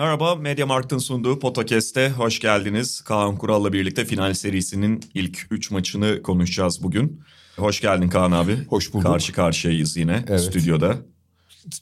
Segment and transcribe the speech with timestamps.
[0.00, 3.00] Merhaba, Mediamarkt'ın sunduğu Podcast'e hoş geldiniz.
[3.00, 7.20] Kaan Kural'la birlikte final serisinin ilk 3 maçını konuşacağız bugün.
[7.56, 8.66] Hoş geldin Kaan abi.
[8.68, 9.06] Hoş bulduk.
[9.06, 10.40] Karşı karşıyayız yine Evet.
[10.40, 10.98] stüdyoda.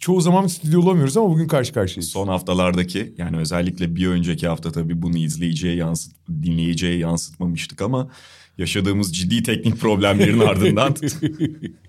[0.01, 2.11] Çoğu zaman stüdyo olamıyoruz ama bugün karşı karşıyayız.
[2.11, 6.13] Son haftalardaki yani özellikle bir önceki hafta tabii bunu izleyiciye yansıt,
[6.43, 8.11] dinleyiciye yansıtmamıştık ama
[8.59, 10.95] yaşadığımız ciddi teknik problemlerin ardından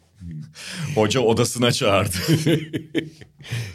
[0.96, 2.16] hoca odasına çağırdı.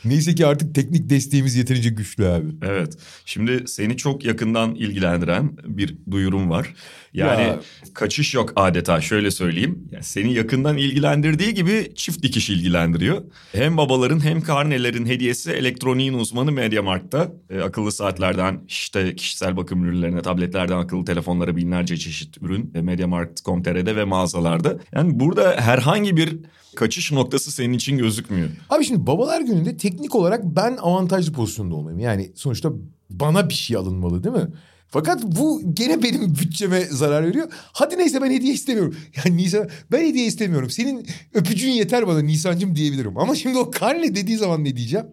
[0.05, 2.47] Neyse ki artık teknik desteğimiz yeterince güçlü abi.
[2.63, 2.93] Evet.
[3.25, 6.75] Şimdi seni çok yakından ilgilendiren bir duyurum var.
[7.15, 7.61] Yani Ya.
[7.95, 9.89] kaçış yok adeta şöyle söyleyeyim.
[9.91, 13.23] Yani seni yakından ilgilendirdiği gibi çift dikiş ilgilendiriyor.
[13.53, 17.33] Hem babaların hem karnelerin hediyesi elektroniğin uzmanı Mediamarkt'ta.
[17.51, 22.73] E, akıllı saatlerden işte kişisel bakım ürünlerine, tabletlerden akıllı telefonlara binlerce çeşit ürün.
[22.75, 24.79] E, Mediamarkt.com.tr'de ve mağazalarda.
[24.93, 26.37] Yani burada herhangi bir
[26.75, 28.49] kaçış noktası senin için gözükmüyor.
[28.71, 32.01] Abi şimdi babalar gününde teknik olarak ben avantajlı pozisyonda olmayayım.
[32.01, 32.73] Yani sonuçta
[33.11, 34.49] bana bir şey alınmalı değil mi?
[34.89, 37.49] Fakat bu gene benim bütçeme zarar veriyor.
[37.73, 38.97] Hadi neyse ben hediye istemiyorum.
[39.25, 40.71] Yani Nisan ben hediye istemiyorum.
[40.71, 43.19] Senin öpücüğün yeter bana Nisancım diyebilirim.
[43.19, 45.07] Ama şimdi o karne dediği zaman ne diyeceğim?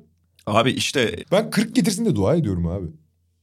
[0.45, 2.87] Abi işte Ben 40 getirsin de dua ediyorum abi.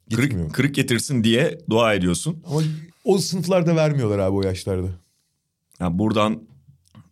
[0.08, 0.41] Getirmiyor.
[0.41, 2.42] kırık, kırık getirsin diye dua ediyorsun.
[2.47, 2.60] Ama
[3.05, 4.88] o sınıflarda vermiyorlar abi o yaşlarda.
[5.80, 6.42] Yani buradan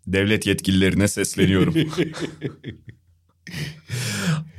[0.06, 1.74] devlet yetkililerine sesleniyorum.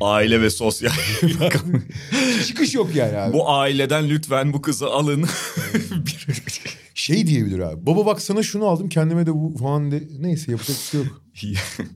[0.01, 0.91] Aile ve sosyal.
[2.47, 3.33] Çıkış yok yani abi.
[3.33, 5.25] bu aileden lütfen bu kızı alın.
[6.93, 7.85] Şey diyebilir abi.
[7.85, 10.03] Baba bak sana şunu aldım kendime de bu falan de.
[10.19, 11.21] Neyse yapacak bir şey yok.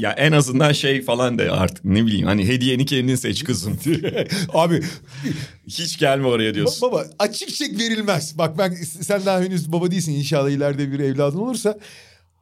[0.00, 3.78] ya en azından şey falan de artık ne bileyim hani hediyeni kendin seç kızım.
[4.54, 4.82] abi
[5.66, 6.88] Hiç gelme oraya ba- diyorsun.
[6.88, 8.38] baba açık çek verilmez.
[8.38, 11.78] Bak ben sen daha henüz baba değilsin inşallah ileride bir evladın olursa.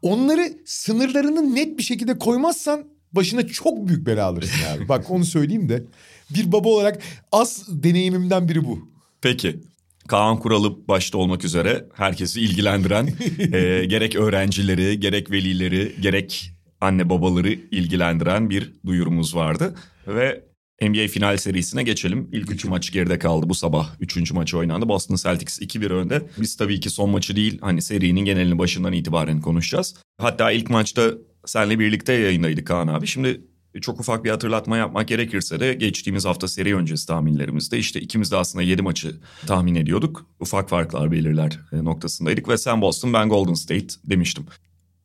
[0.03, 4.89] Onları sınırlarını net bir şekilde koymazsan başına çok büyük bela alırsın abi.
[4.89, 5.83] Bak onu söyleyeyim de.
[6.31, 7.03] Bir baba olarak
[7.33, 8.89] az deneyimimden biri bu.
[9.23, 9.61] Peki.
[10.09, 13.07] Kaan Kuralı başta olmak üzere herkesi ilgilendiren
[13.53, 19.75] e, gerek öğrencileri gerek velileri gerek anne babaları ilgilendiren bir duyurumuz vardı.
[20.07, 20.49] Ve
[20.83, 22.29] NBA final serisine geçelim.
[22.33, 23.95] İlk üç maç geride kaldı bu sabah.
[24.01, 24.89] Üçüncü maçı oynandı.
[24.89, 26.23] Boston Celtics 2-1 önde.
[26.41, 29.95] Biz tabii ki son maçı değil hani serinin genelini başından itibaren konuşacağız.
[30.19, 31.13] Hatta ilk maçta
[31.47, 33.07] seninle birlikte yayındaydık Kaan abi.
[33.07, 33.41] Şimdi
[33.81, 38.37] çok ufak bir hatırlatma yapmak gerekirse de geçtiğimiz hafta seri öncesi tahminlerimizde işte ikimiz de
[38.37, 39.17] aslında 7 maçı
[39.47, 40.27] tahmin ediyorduk.
[40.41, 44.47] Ufak farklar belirler e, noktasındaydık ve sen Boston ben Golden State demiştim.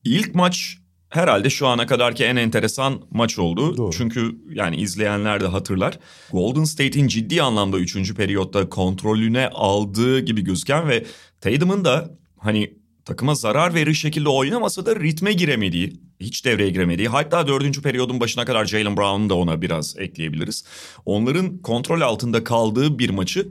[0.03, 0.78] İlk maç
[1.13, 3.78] herhalde şu ana kadarki en enteresan maç oldu.
[3.78, 3.91] Doğru.
[3.91, 6.00] Çünkü yani izleyenler de hatırlar.
[6.31, 8.13] Golden State'in ciddi anlamda 3.
[8.13, 11.06] periyotta kontrolüne aldığı gibi gözüken ve
[11.41, 12.73] Tatum'un da hani
[13.06, 17.07] takıma zarar verir şekilde oynamasa da ritme giremediği, hiç devreye giremediği.
[17.07, 20.66] Hatta dördüncü periyodun başına kadar Jalen Brown'u da ona biraz ekleyebiliriz.
[21.06, 23.47] Onların kontrol altında kaldığı bir maçı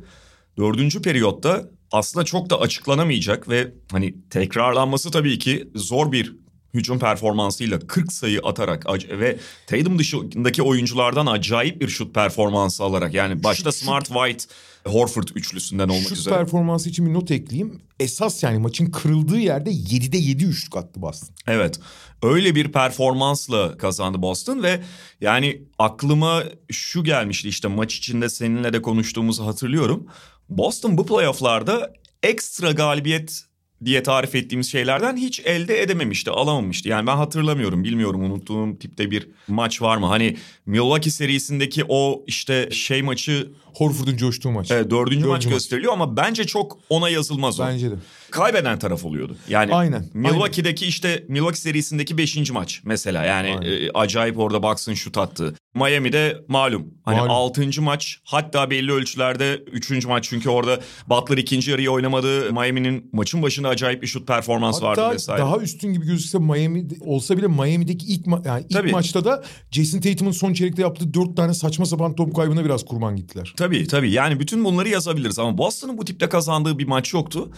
[0.58, 6.41] dördüncü periyotta aslında çok da açıklanamayacak ve hani tekrarlanması tabii ki zor bir
[6.74, 13.44] hücum performansıyla 40 sayı atarak ve Tatum dışındaki oyunculardan acayip bir şut performansı alarak yani
[13.44, 14.44] başta Smart White
[14.86, 16.34] Horford üçlüsünden olmak Şut üzere.
[16.34, 17.80] performansı için bir not ekleyeyim.
[18.00, 21.28] Esas yani maçın kırıldığı yerde 7'de 7 üçlük attı Boston.
[21.46, 21.80] Evet.
[22.22, 24.82] Öyle bir performansla kazandı Boston ve
[25.20, 30.06] yani aklıma şu gelmişti işte maç içinde seninle de konuştuğumuzu hatırlıyorum.
[30.48, 33.44] Boston bu playofflarda ekstra galibiyet
[33.84, 36.88] diye tarif ettiğimiz şeylerden hiç elde edememişti, alamamıştı.
[36.88, 40.06] Yani ben hatırlamıyorum, bilmiyorum unuttuğum tipte bir maç var mı?
[40.06, 44.70] Hani Milwaukee serisindeki o işte şey maçı Horford'un coştuğu maç.
[44.70, 45.54] e, dördüncü maç maç.
[45.54, 47.66] gösteriliyor ama bence çok ona yazılmaz o.
[47.66, 47.94] Bence de.
[48.30, 49.36] Kaybeden taraf oluyordu.
[49.48, 52.50] Yani Aynen, Milwaukee'deki işte Milwaukee serisindeki 5.
[52.50, 53.24] maç mesela.
[53.24, 53.86] Yani Aynen.
[53.86, 55.54] e, acayip orada Bucks'ın şut attı.
[55.74, 56.94] Miami'de malum.
[57.04, 57.30] Hani Malum.
[57.30, 57.82] 6.
[57.82, 60.06] maç hatta belli ölçülerde 3.
[60.06, 62.52] maç çünkü orada Butler ikinci yarıyı oynamadı.
[62.52, 65.42] Miami'nin maçın başında acayip bir şut performansı vardı Hatta vesaire.
[65.42, 68.90] daha üstün gibi gözükse Miami olsa bile Miami'deki ilk ma- yani ilk Tabii.
[68.92, 73.16] maçta da Jason Tatum'un son çeyrekte yaptığı dört tane saçma sapan top kaybına biraz kurban
[73.16, 73.54] gittiler.
[73.56, 77.50] Tabii tabii yani bütün bunları yazabiliriz ama Boston'ın bu tipte kazandığı bir maç yoktu.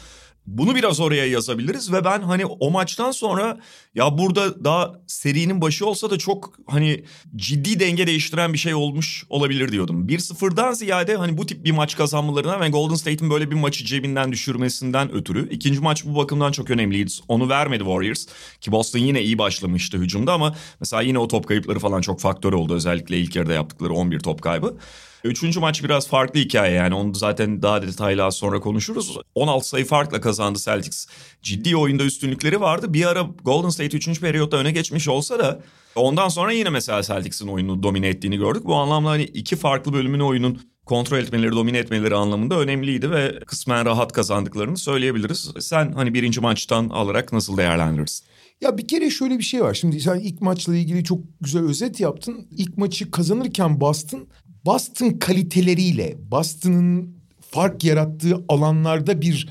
[0.46, 3.60] Bunu biraz oraya yazabiliriz ve ben hani o maçtan sonra
[3.94, 7.04] ya burada daha serinin başı olsa da çok hani
[7.36, 10.08] ciddi denge değiştiren bir şey olmuş olabilir diyordum.
[10.08, 14.32] 1-0'dan ziyade hani bu tip bir maç kazanmalarına ve Golden State'in böyle bir maçı cebinden
[14.32, 15.48] düşürmesinden ötürü.
[15.50, 17.10] ikinci maç bu bakımdan çok önemliydi.
[17.28, 18.26] Onu vermedi Warriors
[18.60, 22.52] ki Boston yine iyi başlamıştı hücumda ama mesela yine o top kayıpları falan çok faktör
[22.52, 22.74] oldu.
[22.74, 24.76] Özellikle ilk yarıda yaptıkları 11 top kaybı.
[25.24, 29.18] Üçüncü maç biraz farklı hikaye yani onu zaten daha detaylı az sonra konuşuruz.
[29.34, 31.06] 16 sayı farkla kazandı Celtics.
[31.42, 32.92] Ciddi oyunda üstünlükleri vardı.
[32.94, 34.20] Bir ara Golden State 3.
[34.20, 35.62] periyotta öne geçmiş olsa da
[35.94, 38.64] ondan sonra yine mesela Celtics'in oyunu domine ettiğini gördük.
[38.64, 43.86] Bu anlamda hani iki farklı bölümün oyunun kontrol etmeleri, domine etmeleri anlamında önemliydi ve kısmen
[43.86, 45.50] rahat kazandıklarını söyleyebiliriz.
[45.60, 48.26] Sen hani birinci maçtan alarak nasıl değerlendirirsin?
[48.60, 49.74] Ya bir kere şöyle bir şey var.
[49.74, 52.48] Şimdi sen ilk maçla ilgili çok güzel özet yaptın.
[52.50, 54.26] İlk maçı kazanırken Boston
[54.64, 57.16] Boston kaliteleriyle, Boston'ın
[57.50, 59.48] fark yarattığı alanlarda bir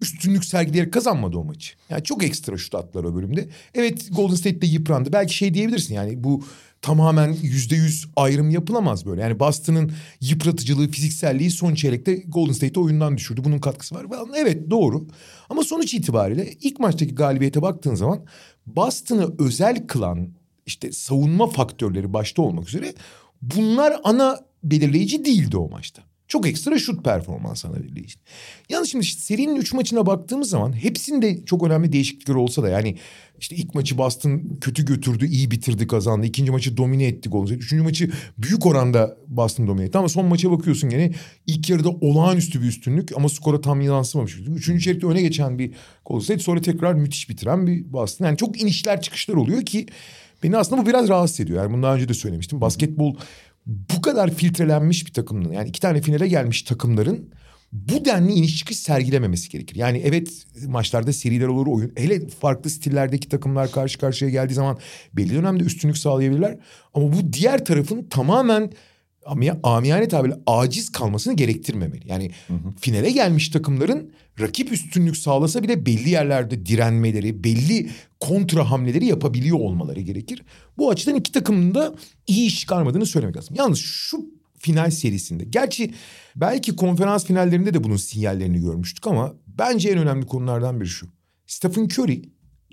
[0.00, 1.72] üstünlük sergileyerek kazanmadı o maçı.
[1.90, 3.48] Yani çok ekstra şut attılar o bölümde.
[3.74, 5.12] Evet Golden State de yıprandı.
[5.12, 6.44] Belki şey diyebilirsin yani bu
[6.82, 9.20] tamamen yüzde yüz ayrım yapılamaz böyle.
[9.20, 13.44] Yani Boston'ın yıpratıcılığı, fizikselliği son çeyrekte Golden State'i oyundan düşürdü.
[13.44, 14.06] Bunun katkısı var.
[14.36, 15.06] Evet doğru.
[15.50, 18.24] Ama sonuç itibariyle ilk maçtaki galibiyete baktığın zaman
[18.66, 20.28] Boston'ı özel kılan
[20.66, 22.94] işte savunma faktörleri başta olmak üzere
[23.56, 26.02] bunlar ana belirleyici değildi o maçta.
[26.28, 28.14] Çok ekstra şut performans ana belirleyici.
[28.68, 32.96] Yalnız şimdi işte serinin üç maçına baktığımız zaman hepsinde çok önemli değişiklikler olsa da yani
[33.38, 36.26] işte ilk maçı Boston kötü götürdü, iyi bitirdi, kazandı.
[36.26, 37.60] İkinci maçı domine etti Golden State.
[37.60, 39.98] Üçüncü maçı büyük oranda Boston domine etti.
[39.98, 41.12] Ama son maça bakıyorsun gene
[41.46, 44.36] ilk yarıda olağanüstü bir üstünlük ama skora tam yansımamış.
[44.36, 45.72] Üçüncü çeyrekte öne geçen bir
[46.06, 48.26] Golden State sonra tekrar müthiş bitiren bir Boston.
[48.26, 49.86] Yani çok inişler çıkışlar oluyor ki
[50.44, 51.62] Beni aslında bu biraz rahatsız ediyor.
[51.62, 52.60] Yani bunu daha önce de söylemiştim.
[52.60, 53.16] Basketbol
[53.66, 57.30] bu kadar filtrelenmiş bir takımın yani iki tane finale gelmiş takımların
[57.72, 59.76] bu denli iniş çıkış sergilememesi gerekir.
[59.76, 61.92] Yani evet maçlarda seriler olur oyun.
[61.96, 64.78] Hele farklı stillerdeki takımlar karşı karşıya geldiği zaman
[65.12, 66.58] belli dönemde üstünlük sağlayabilirler.
[66.94, 68.70] Ama bu diğer tarafın tamamen
[69.62, 72.08] amiyane tabirle aciz kalmasını gerektirmemeli.
[72.08, 72.72] Yani hı hı.
[72.80, 77.90] finale gelmiş takımların rakip üstünlük sağlasa bile belli yerlerde direnmeleri, belli
[78.20, 80.42] kontra hamleleri yapabiliyor olmaları gerekir.
[80.78, 81.94] Bu açıdan iki takımın da
[82.26, 83.56] iyi iş çıkarmadığını söylemek lazım.
[83.58, 84.26] Yalnız şu
[84.58, 85.94] final serisinde, gerçi
[86.36, 91.06] belki konferans finallerinde de bunun sinyallerini görmüştük ama bence en önemli konulardan biri şu.
[91.46, 92.22] Stephen Curry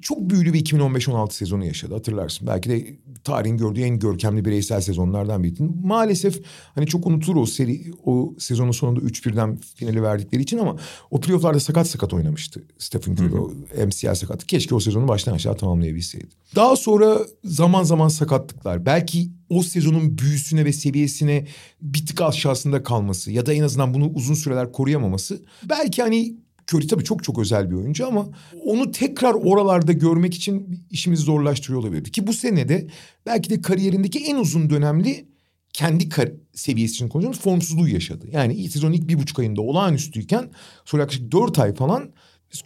[0.01, 2.47] çok büyülü bir 2015-16 sezonu yaşadı hatırlarsın.
[2.47, 5.63] Belki de tarihin gördüğü en görkemli bireysel sezonlardan biriydi.
[5.83, 6.41] Maalesef
[6.75, 10.75] hani çok unutulur o seri o sezonun sonunda 3-1'den finali verdikleri için ama
[11.11, 13.35] o playofflarda sakat sakat oynamıştı Stephen Curry.
[13.35, 13.51] O
[13.85, 14.45] MCL sakatı.
[14.45, 16.27] Keşke o sezonu baştan aşağı tamamlayabilseydi.
[16.55, 18.85] Daha sonra zaman zaman sakatlıklar.
[18.85, 21.47] Belki o sezonun büyüsüne ve seviyesine
[21.81, 25.41] bir tık aşağısında kalması ya da en azından bunu uzun süreler koruyamaması.
[25.69, 26.35] Belki hani
[26.69, 28.29] Curry tabii çok çok özel bir oyuncu ama
[28.65, 32.11] onu tekrar oralarda görmek için işimizi zorlaştırıyor olabilirdi.
[32.11, 32.87] Ki bu sene de
[33.25, 35.25] belki de kariyerindeki en uzun dönemli
[35.73, 38.27] kendi kar- seviyesi için konuşuyoruz formsuzluğu yaşadı.
[38.31, 40.49] Yani sezonun ilk bir buçuk ayında olağanüstüyken
[40.85, 42.11] sonra yaklaşık dört ay falan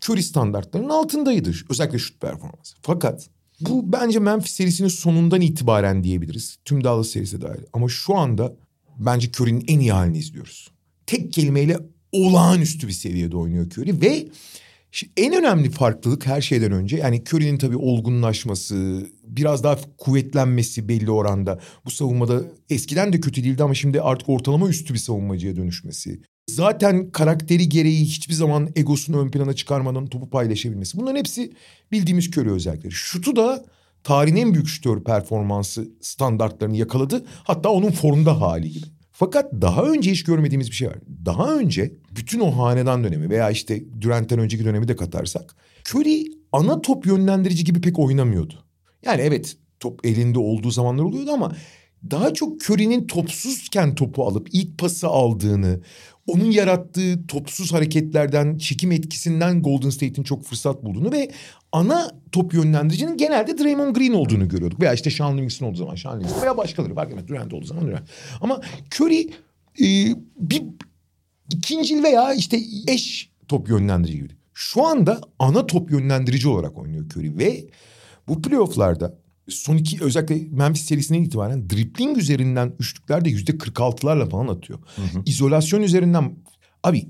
[0.09, 1.51] Curry standartlarının altındaydı.
[1.69, 2.75] Özellikle şut performansı.
[2.81, 3.29] Fakat
[3.61, 6.57] bu bence Memphis serisinin sonundan itibaren diyebiliriz.
[6.65, 7.61] Tüm Dallas serisi dahil.
[7.73, 8.53] Ama şu anda
[8.99, 10.71] bence Curry'nin en iyi halini izliyoruz.
[11.05, 11.77] Tek kelimeyle
[12.15, 14.27] olağanüstü bir seviyede oynuyor Curry ve
[15.17, 21.59] en önemli farklılık her şeyden önce yani Curry'nin tabii olgunlaşması, biraz daha kuvvetlenmesi belli oranda.
[21.85, 26.21] Bu savunmada eskiden de kötü değildi ama şimdi artık ortalama üstü bir savunmacıya dönüşmesi.
[26.49, 30.97] Zaten karakteri gereği hiçbir zaman egosunu ön plana çıkarmadan topu paylaşabilmesi.
[30.97, 31.53] Bunların hepsi
[31.91, 32.93] bildiğimiz Curry özellikleri.
[32.93, 33.65] Şutu da
[34.03, 37.25] tarihin en büyük şutör performansı standartlarını yakaladı.
[37.43, 38.85] Hatta onun formda hali gibi.
[39.17, 40.97] Fakat daha önce hiç görmediğimiz bir şey var.
[41.25, 45.55] Daha önce bütün o hanedan dönemi veya işte Durant'ten önceki dönemi de katarsak
[45.89, 48.53] Curry ana top yönlendirici gibi pek oynamıyordu.
[49.05, 51.55] Yani evet top elinde olduğu zamanlar oluyordu ama
[52.11, 55.81] daha çok Curry'nin topsuzken topu alıp ilk pası aldığını,
[56.27, 61.31] onun yarattığı topsuz hareketlerden, çekim etkisinden Golden State'in çok fırsat bulduğunu ve
[61.71, 64.81] ana top yönlendiricinin genelde Draymond Green olduğunu görüyorduk.
[64.81, 67.27] Veya işte Sean Livingston olduğu zaman Sean Livingston veya başkaları fark etmez.
[67.27, 68.09] Durant olduğu zaman Durant.
[68.41, 68.61] Ama
[68.95, 69.29] Curry
[69.81, 70.63] e, bir
[71.49, 74.33] ikincil veya işte eş top yönlendirici gibi.
[74.53, 77.65] Şu anda ana top yönlendirici olarak oynuyor Curry ve
[78.27, 79.17] bu playofflarda
[79.49, 84.79] son iki özellikle Memphis serisinden itibaren dribbling üzerinden üçlüklerde yüzde 46'larla falan atıyor.
[84.95, 85.23] Hı hı.
[85.25, 86.35] İzolasyon üzerinden
[86.83, 87.07] abi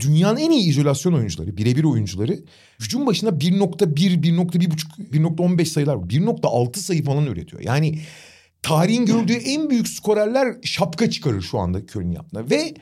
[0.00, 2.38] dünyanın en iyi izolasyon oyuncuları, birebir oyuncuları
[2.80, 7.62] hücum başına 1.1, 1.1.5, 1.15 sayılar, 1.6 sayı falan üretiyor.
[7.62, 7.98] Yani
[8.62, 12.50] tarihin gördüğü en büyük skorerler şapka çıkarır şu anda Curry'nin yaptığına.
[12.50, 12.74] Ve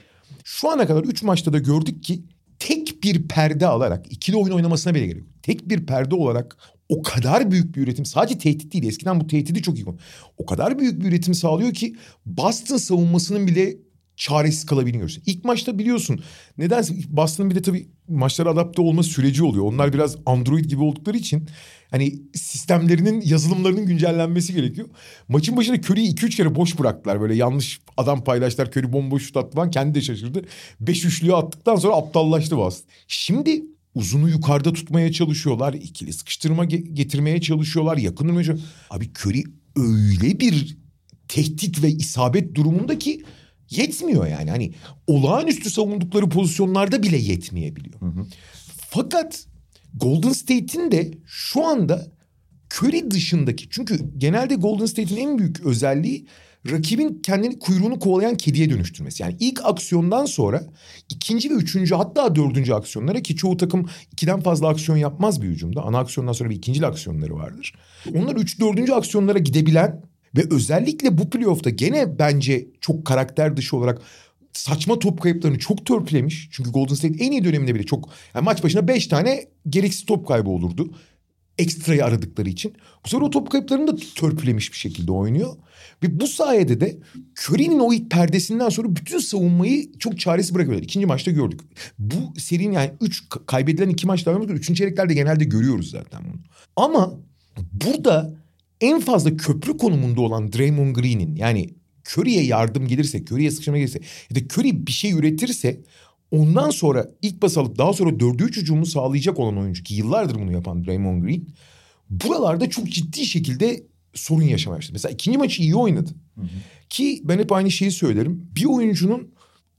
[0.44, 2.22] şu ana kadar 3 maçta da gördük ki
[2.58, 5.42] tek bir perde alarak ikili oyun oynamasına bile gerek yok.
[5.42, 6.56] Tek bir perde olarak
[6.88, 9.98] o kadar büyük bir üretim sadece tehdit değil eskiden bu tehdidi çok iyi konu.
[10.38, 13.76] O kadar büyük bir üretim sağlıyor ki Boston savunmasının bile
[14.16, 15.22] çaresiz kalabiliyor görüyorsun.
[15.26, 16.20] İlk maçta biliyorsun
[16.58, 19.64] nedense Boston'ın bir de tabii maçlara adapte olma süreci oluyor.
[19.64, 21.48] Onlar biraz Android gibi oldukları için
[21.90, 24.88] hani sistemlerinin yazılımlarının güncellenmesi gerekiyor.
[25.28, 27.20] Maçın başında Curry'i 2-3 kere boş bıraktılar.
[27.20, 28.66] Böyle yanlış adam paylaştılar.
[28.66, 29.70] Curry bomboş şut attı falan.
[29.70, 30.42] Kendi de şaşırdı.
[30.80, 32.90] 5 üçlüğü attıktan sonra aptallaştı Boston.
[33.08, 33.62] Şimdi
[33.96, 35.74] uzunu yukarıda tutmaya çalışıyorlar.
[35.74, 37.96] ikili sıkıştırma ge- getirmeye çalışıyorlar.
[37.96, 38.56] Yakın durmaya
[38.90, 39.44] Abi Curry
[39.76, 40.76] öyle bir
[41.28, 43.22] tehdit ve isabet durumunda ki
[43.70, 44.50] yetmiyor yani.
[44.50, 44.72] Hani
[45.06, 48.00] olağanüstü savundukları pozisyonlarda bile yetmeyebiliyor.
[48.00, 48.26] Hı hı.
[48.90, 49.46] Fakat
[49.94, 52.06] Golden State'in de şu anda
[52.74, 56.26] Curry dışındaki çünkü genelde Golden State'in en büyük özelliği
[56.70, 59.22] rakibin kendini kuyruğunu kovalayan kediye dönüştürmesi.
[59.22, 60.62] Yani ilk aksiyondan sonra
[61.08, 65.82] ikinci ve üçüncü hatta dördüncü aksiyonlara ki çoğu takım ikiden fazla aksiyon yapmaz bir hücumda.
[65.82, 67.74] Ana aksiyondan sonra bir ikincil aksiyonları vardır.
[68.14, 70.02] Onlar üç dördüncü aksiyonlara gidebilen
[70.36, 74.02] ve özellikle bu playoff'ta gene bence çok karakter dışı olarak
[74.52, 76.48] saçma top kayıplarını çok törpülemiş.
[76.52, 80.28] Çünkü Golden State en iyi döneminde bile çok yani maç başına beş tane gereksiz top
[80.28, 80.90] kaybı olurdu.
[81.58, 82.74] Ekstrayı aradıkları için.
[83.04, 85.56] Bu sefer o top kayıplarını da törpülemiş bir şekilde oynuyor.
[86.02, 86.98] Ve bu sayede de
[87.34, 90.84] Curry'nin o ilk perdesinden sonra bütün savunmayı çok çaresiz bırakıyorlar.
[90.84, 91.60] İkinci maçta gördük.
[91.98, 94.58] Bu serinin yani üç kaybedilen iki maç devam ediyor.
[94.58, 96.40] Üçüncü çeyreklerde genelde görüyoruz zaten bunu.
[96.76, 97.14] Ama
[97.72, 98.34] burada
[98.80, 101.70] en fazla köprü konumunda olan Draymond Green'in yani
[102.06, 105.80] Curry'e yardım gelirse, Curry'e sıkışma gelirse ya da Curry bir şey üretirse
[106.30, 110.34] ondan sonra ilk bas alıp daha sonra dördü üç hücumu sağlayacak olan oyuncu ki yıllardır
[110.34, 111.46] bunu yapan Draymond Green
[112.10, 113.82] buralarda çok ciddi şekilde
[114.14, 114.92] sorun yaşamaya başladı.
[114.92, 116.10] Mesela ikinci maçı iyi oynadı.
[116.34, 116.46] Hı hı.
[116.90, 118.48] Ki ben hep aynı şeyi söylerim.
[118.56, 119.28] Bir oyuncunun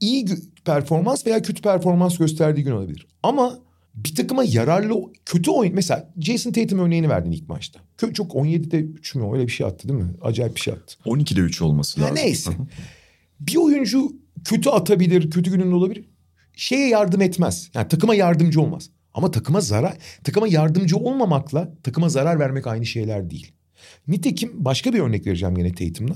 [0.00, 0.26] iyi
[0.64, 3.06] performans veya kötü performans gösterdiği gün olabilir.
[3.22, 3.58] Ama
[3.94, 7.80] bir takıma yararlı kötü oyun mesela Jason Tatum örneğini verdin ilk maçta.
[8.14, 10.10] Çok 17'de 3 mü öyle bir şey attı değil mi?
[10.22, 10.96] Acayip bir şey attı.
[11.04, 12.16] 12'de 3 olması lazım.
[12.16, 12.50] Ya neyse.
[13.40, 14.12] bir oyuncu
[14.44, 16.04] kötü atabilir, kötü gününde olabilir.
[16.58, 17.70] Şeye yardım etmez.
[17.74, 18.90] Yani takıma yardımcı olmaz.
[19.14, 23.52] Ama takıma zarar, takıma yardımcı olmamakla takıma zarar vermek aynı şeyler değil.
[24.08, 26.14] Nitekim başka bir örnek vereceğim yine Tatum'la.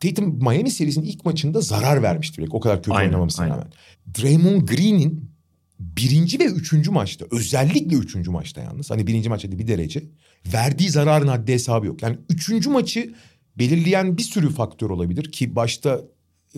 [0.00, 2.54] Tatum Miami serisinin ilk maçında zarar vermişti direkt.
[2.54, 3.56] O kadar kötü aynen, oynamamasına aynen.
[3.56, 3.72] rağmen.
[4.18, 5.30] Draymond Green'in
[5.78, 10.02] birinci ve üçüncü maçta özellikle üçüncü maçta yalnız hani birinci maçta bir derece
[10.52, 12.02] verdiği zararın haddi hesabı yok.
[12.02, 13.14] Yani üçüncü maçı
[13.58, 16.00] belirleyen bir sürü faktör olabilir ki başta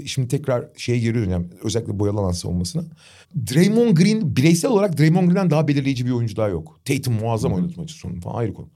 [0.07, 2.85] şimdi tekrar şeye geri döneceğim özellikle boyalanan savunmasına.
[3.55, 6.81] Draymond Green bireysel olarak Draymond Green'den daha belirleyici bir oyuncu daha yok.
[6.85, 8.69] Tatum muazzam oynadı maçı sonunda falan ayrı konu.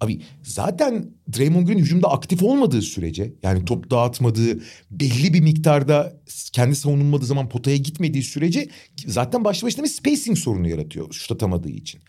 [0.00, 6.20] Abi zaten Draymond Green hücumda aktif olmadığı sürece yani top dağıtmadığı belli bir miktarda
[6.52, 8.68] kendi savunulmadığı zaman potaya gitmediği sürece
[9.06, 12.00] zaten başlı başına bir spacing sorunu yaratıyor şut atamadığı için.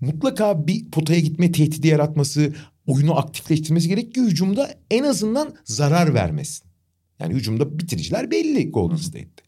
[0.00, 2.54] Mutlaka bir potaya gitme tehdidi yaratması,
[2.86, 6.73] oyunu aktifleştirmesi gerek ki hücumda en azından zarar vermesin.
[7.20, 9.42] Yani hücumda bitiriciler belli Golden State'te.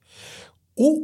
[0.76, 0.98] O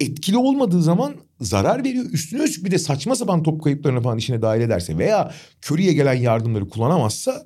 [0.00, 2.04] etkili olmadığı zaman zarar veriyor.
[2.12, 5.34] Üstüne üstlük bir de saçma sapan top kayıplarını falan işine dahil ederse veya
[5.66, 7.44] Curry'e gelen yardımları kullanamazsa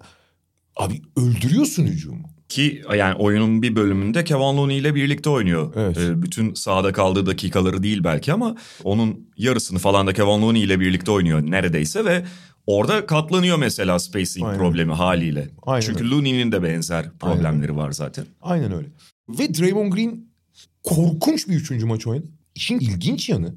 [0.77, 2.35] abi öldürüyorsun hücumu.
[2.49, 5.73] Ki yani oyunun bir bölümünde Kevin Looney ile birlikte oynuyor.
[5.77, 5.99] Evet.
[5.99, 10.81] Ee, bütün sahada kaldığı dakikaları değil belki ama onun yarısını falan da Kevin Looney ile
[10.81, 12.25] birlikte oynuyor neredeyse ve
[12.67, 14.59] orada katlanıyor mesela spacing Aynen.
[14.59, 15.49] problemi haliyle.
[15.63, 17.77] Aynen Çünkü Looney'nin de benzer problemleri Aynen.
[17.85, 18.27] var zaten.
[18.43, 18.89] Aynen öyle.
[19.29, 20.27] Ve Draymond Green
[20.83, 22.27] korkunç bir üçüncü maç oynadı.
[22.55, 23.55] İşin ilginç yanı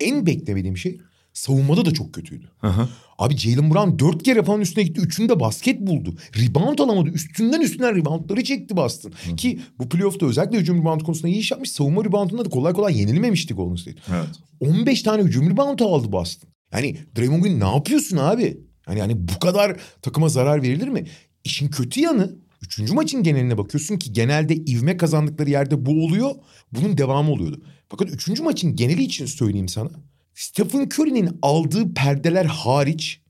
[0.00, 1.00] en beklemediğim şey
[1.32, 2.46] savunmada da çok kötüydü.
[2.62, 2.88] Aha.
[3.18, 5.00] Abi Jalen Brown dört kere falan üstüne gitti.
[5.00, 6.14] Üçünde basket buldu.
[6.38, 7.10] Rebound alamadı.
[7.10, 9.12] Üstünden üstünden reboundları çekti Boston.
[9.30, 9.36] Hı.
[9.36, 11.70] Ki bu playoff'ta özellikle hücum rebound konusunda iyi iş yapmış.
[11.70, 13.98] Savunma reboundunda da kolay kolay yenilmemişti Golden State.
[14.10, 14.28] Evet.
[14.60, 16.50] 15 tane hücum rebound aldı Boston.
[16.72, 18.60] Yani Draymond Green ne yapıyorsun abi?
[18.88, 21.06] Yani, yani bu kadar takıma zarar verilir mi?
[21.44, 26.30] İşin kötü yanı Üçüncü maçın geneline bakıyorsun ki genelde ivme kazandıkları yerde bu oluyor.
[26.72, 27.62] Bunun devamı oluyordu.
[27.88, 29.90] Fakat üçüncü maçın geneli için söyleyeyim sana.
[30.34, 33.20] Stephen Curry'nin aldığı perdeler hariç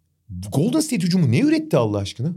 [0.52, 2.34] Golden State hücumu ne üretti Allah aşkına?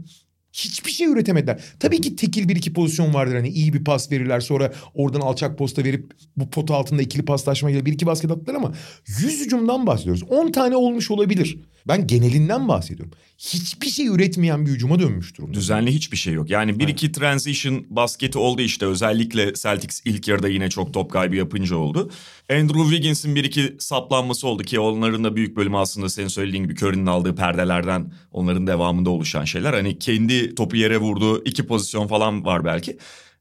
[0.54, 1.64] Hiçbir şey üretemediler.
[1.80, 3.34] Tabii ki tekil bir iki pozisyon vardır.
[3.34, 7.86] Hani iyi bir pas verirler sonra oradan alçak posta verip bu pot altında ikili paslaşmayla
[7.86, 8.72] bir iki basket attılar ama
[9.06, 10.22] yüz hücumdan bahsediyoruz.
[10.22, 11.58] On tane olmuş olabilir.
[11.88, 13.12] Ben genelinden bahsediyorum.
[13.38, 15.54] Hiçbir şey üretmeyen bir hücuma dönmüş durumda.
[15.54, 16.50] Düzenli hiçbir şey yok.
[16.50, 18.86] Yani bir iki transition basketi oldu işte.
[18.86, 22.10] Özellikle Celtics ilk yarıda yine çok top kaybı yapınca oldu.
[22.50, 26.74] Andrew Wiggins'in bir iki saplanması oldu ki onların da büyük bölümü aslında senin söylediğin gibi
[26.74, 29.72] Curry'nin aldığı perdelerden onların devamında oluşan şeyler.
[29.72, 32.98] Hani kendi topu yere vurduğu iki pozisyon falan var belki.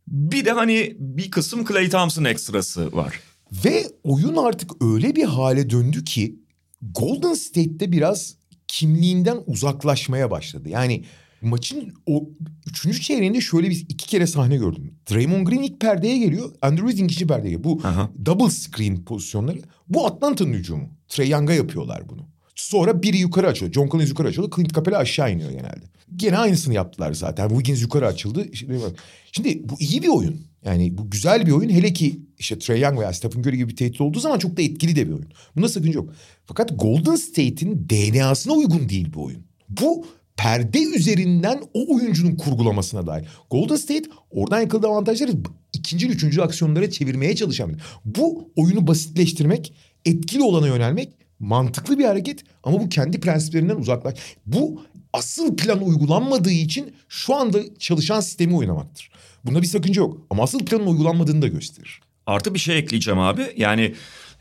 [0.07, 3.19] Bir de hani bir kısım Clay Thompson ekstrası var.
[3.65, 6.35] Ve oyun artık öyle bir hale döndü ki
[6.81, 8.35] Golden State'te biraz
[8.67, 10.69] kimliğinden uzaklaşmaya başladı.
[10.69, 11.03] Yani
[11.41, 12.29] maçın o
[12.67, 14.93] üçüncü çeyreğinde şöyle bir iki kere sahne gördüm.
[15.11, 16.51] Draymond Green ilk perdeye geliyor.
[16.61, 17.63] Andrew Wiggins ikinci perdeye geliyor.
[17.63, 18.09] Bu Aha.
[18.25, 19.61] double screen pozisyonları.
[19.89, 20.89] Bu Atlanta'nın hücumu.
[21.07, 22.32] Trey Young'a yapıyorlar bunu.
[22.55, 23.73] Sonra biri yukarı açılıyor.
[23.73, 24.51] John Collins yukarı açılıyor.
[24.55, 25.85] Clint Capela aşağı iniyor genelde.
[26.15, 27.49] Gene aynısını yaptılar zaten.
[27.49, 28.45] Wiggins yukarı açıldı.
[28.53, 28.79] Şimdi,
[29.31, 30.41] şimdi bu iyi bir oyun.
[30.65, 31.69] Yani bu güzel bir oyun.
[31.69, 34.61] Hele ki işte Trey Young veya Stephen Curry gibi bir tehdit olduğu zaman çok da
[34.61, 35.29] etkili de bir oyun.
[35.55, 36.13] Bunda sakınca yok.
[36.45, 39.43] Fakat Golden State'in DNA'sına uygun değil bu oyun.
[39.69, 40.05] Bu
[40.37, 43.27] perde üzerinden o oyuncunun kurgulamasına dair.
[43.51, 45.31] Golden State oradan yakaladığı avantajları
[45.73, 47.79] ikinci, üçüncü aksiyonlara çevirmeye çalışan.
[48.05, 49.73] Bu oyunu basitleştirmek,
[50.05, 51.09] etkili olana yönelmek
[51.43, 54.19] mantıklı bir hareket ama bu kendi prensiplerinden uzaklaş.
[54.45, 54.81] Bu
[55.13, 59.11] asıl plan uygulanmadığı için şu anda çalışan sistemi oynamaktır.
[59.45, 62.01] Bunda bir sakınca yok ama asıl planın uygulanmadığını da gösterir.
[62.25, 63.53] Artı bir şey ekleyeceğim abi.
[63.57, 63.95] Yani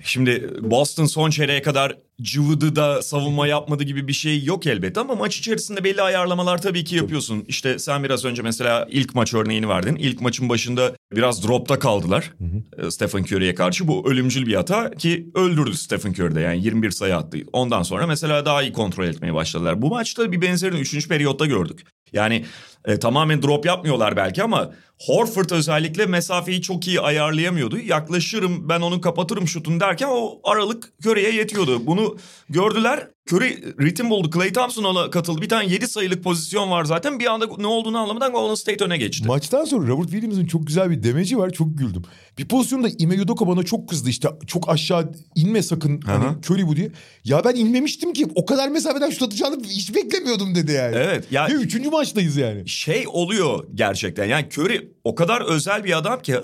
[0.04, 5.14] şimdi Boston son çeyreğe kadar cıvıdı da savunma yapmadı gibi bir şey yok elbette ama
[5.14, 7.44] maç içerisinde belli ayarlamalar tabii ki yapıyorsun.
[7.48, 9.96] İşte sen biraz önce mesela ilk maç örneğini verdin.
[9.96, 12.44] İlk maçın başında biraz dropta kaldılar hı
[12.84, 12.92] hı.
[12.92, 13.88] Stephen Curry'e karşı.
[13.88, 17.38] Bu ölümcül bir hata ki öldürdü Stephen Curry'de yani 21 sayı attı.
[17.52, 19.82] Ondan sonra mesela daha iyi kontrol etmeye başladılar.
[19.82, 21.08] Bu maçta bir benzerini 3.
[21.08, 21.86] periyotta gördük.
[22.12, 22.44] Yani
[22.84, 24.72] e, tamamen drop yapmıyorlar belki ama
[25.06, 27.78] Horford özellikle mesafeyi çok iyi ayarlayamıyordu.
[27.78, 31.86] Yaklaşırım ben onu kapatırım şutunu derken o aralık Curry'e yetiyordu.
[31.86, 32.16] Bunu
[32.48, 33.08] gördüler.
[33.32, 34.30] Curry ritim buldu.
[34.34, 35.42] Clay Thompson ona katıldı.
[35.42, 37.20] Bir tane 7 sayılık pozisyon var zaten.
[37.20, 39.26] Bir anda ne olduğunu anlamadan Golden State öne geçti.
[39.26, 41.50] Maçtan sonra Robert Williams'ın çok güzel bir demeci var.
[41.50, 42.02] Çok güldüm.
[42.38, 44.28] Bir pozisyonda Ime Udoka bana çok kızdı işte.
[44.46, 46.00] Çok aşağı inme sakın.
[46.00, 46.92] Hani Curry bu diye.
[47.24, 48.26] Ya ben inmemiştim ki.
[48.34, 50.96] O kadar mesafeden şut atacağını hiç beklemiyordum dedi yani.
[50.96, 51.32] Evet.
[51.32, 52.68] Ya, ya üçüncü maçtayız yani.
[52.72, 54.24] Şey oluyor gerçekten.
[54.24, 56.36] Yani Curry o kadar özel bir adam ki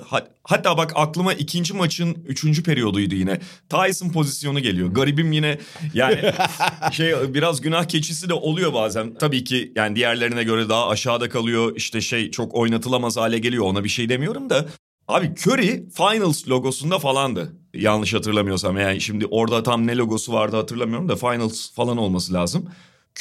[0.42, 3.40] hatta bak aklıma ikinci maçın üçüncü periyoduydu yine.
[3.68, 4.88] Tyson pozisyonu geliyor.
[4.88, 5.58] Garibim yine
[5.94, 6.32] yani
[6.92, 9.14] şey biraz günah keçisi de oluyor bazen.
[9.14, 11.72] Tabii ki yani diğerlerine göre daha aşağıda kalıyor.
[11.76, 13.64] İşte şey çok oynatılamaz hale geliyor.
[13.64, 14.66] Ona bir şey demiyorum da.
[15.08, 17.52] Abi Curry Finals logosunda falandı.
[17.74, 22.68] Yanlış hatırlamıyorsam yani şimdi orada tam ne logosu vardı hatırlamıyorum da Finals falan olması lazım.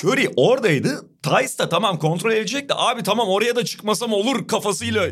[0.03, 1.09] Curry oradaydı.
[1.23, 5.09] Tice da tamam kontrol edecek de abi tamam oraya da çıkmasam olur kafasıyla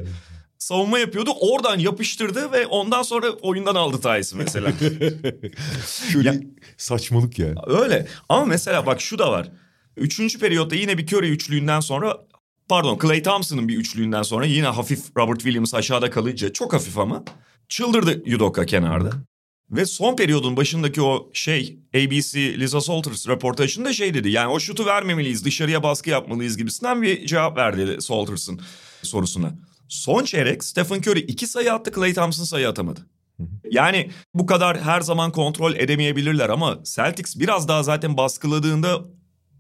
[0.58, 1.32] savunma yapıyordu.
[1.40, 4.70] Oradan yapıştırdı ve ondan sonra oyundan aldı Tice'ı mesela.
[6.12, 6.34] Curry ya,
[6.78, 7.56] saçmalık ya.
[7.68, 9.52] Öyle ama mesela bak şu da var.
[9.98, 12.18] Üçüncü periyotta yine bir Curry üçlüğünden sonra
[12.70, 17.24] pardon Clay Thompson'ın bir üçlüğünden sonra yine hafif Robert Williams aşağıda kalınca çok hafif ama
[17.70, 19.12] çıldırdı Yudoka kenarda.
[19.72, 24.30] Ve son periyodun başındaki o şey ABC Lisa Salters röportajında şey dedi.
[24.30, 28.62] Yani o şutu vermemeliyiz dışarıya baskı yapmalıyız gibisinden bir cevap verdi Salters'ın
[29.04, 29.56] sorusuna.
[29.88, 33.00] Son çeyrek Stephen Curry iki sayı attı Clay Thompson sayı atamadı.
[33.72, 39.02] Yani bu kadar her zaman kontrol edemeyebilirler ama Celtics biraz daha zaten baskıladığında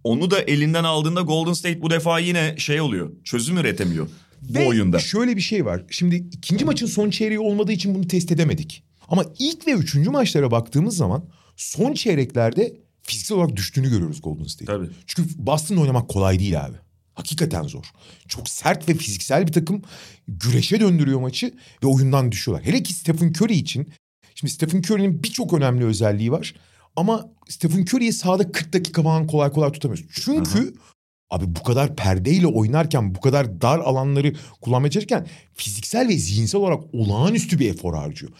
[0.03, 3.11] onu da elinden aldığında Golden State bu defa yine şey oluyor.
[3.23, 4.07] Çözüm üretemiyor
[4.41, 4.99] bu Ve oyunda.
[4.99, 5.83] şöyle bir şey var.
[5.89, 8.83] Şimdi ikinci maçın son çeyreği olmadığı için bunu test edemedik.
[9.07, 14.65] Ama ilk ve üçüncü maçlara baktığımız zaman son çeyreklerde fiziksel olarak düştüğünü görüyoruz Golden State.
[14.65, 14.89] Tabii.
[15.07, 16.77] Çünkü Boston'da oynamak kolay değil abi.
[17.13, 17.85] Hakikaten zor.
[18.27, 19.81] Çok sert ve fiziksel bir takım
[20.27, 22.67] güreşe döndürüyor maçı ve oyundan düşüyorlar.
[22.67, 23.89] Hele ki Stephen Curry için.
[24.35, 26.55] Şimdi Stephen Curry'nin birçok önemli özelliği var.
[26.95, 30.05] Ama Stephen Curry'yi sahada 40 dakika falan kolay kolay tutamıyoruz.
[30.11, 31.37] Çünkü Aha.
[31.37, 36.83] abi bu kadar perdeyle oynarken, bu kadar dar alanları kullanmaya çalışırken fiziksel ve zihinsel olarak
[36.93, 38.31] olağanüstü bir efor harcıyor